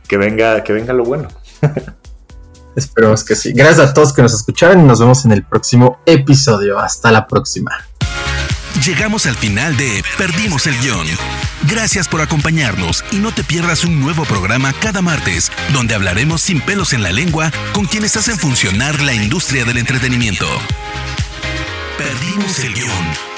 que 0.07 0.17
venga, 0.17 0.63
que 0.63 0.73
venga 0.73 0.93
lo 0.93 1.05
bueno. 1.05 1.29
Esperemos 2.77 3.25
que 3.25 3.35
sí. 3.35 3.53
Gracias 3.53 3.91
a 3.91 3.95
todos 3.95 4.13
que 4.13 4.23
nos 4.23 4.33
escucharon 4.35 4.81
y 4.81 4.85
nos 4.85 5.01
vemos 5.01 5.25
en 5.25 5.33
el 5.33 5.45
próximo 5.45 5.99
episodio. 6.07 6.79
Hasta 6.79 7.13
la 7.13 7.27
próxima. 7.27 7.71
Llegamos 8.85 9.27
al 9.27 9.37
final 9.37 9.77
de 9.77 10.03
Perdimos 10.19 10.67
el 10.67 10.77
guion. 10.81 11.07
Gracias 11.69 12.09
por 12.09 12.21
acompañarnos 12.21 13.05
y 13.13 13.17
no 13.17 13.33
te 13.33 13.45
pierdas 13.45 13.85
un 13.85 14.01
nuevo 14.01 14.25
programa 14.25 14.73
cada 14.81 15.03
martes 15.03 15.53
donde 15.73 15.95
hablaremos 15.95 16.41
sin 16.41 16.61
pelos 16.61 16.93
en 16.93 17.03
la 17.03 17.13
lengua 17.13 17.53
con 17.73 17.85
quienes 17.85 18.17
hacen 18.17 18.37
funcionar 18.39 19.01
la 19.03 19.15
industria 19.15 19.65
del 19.65 19.77
entretenimiento. 19.77 20.47
Perdimos 21.97 22.59
el 22.61 22.75
guion. 22.75 23.32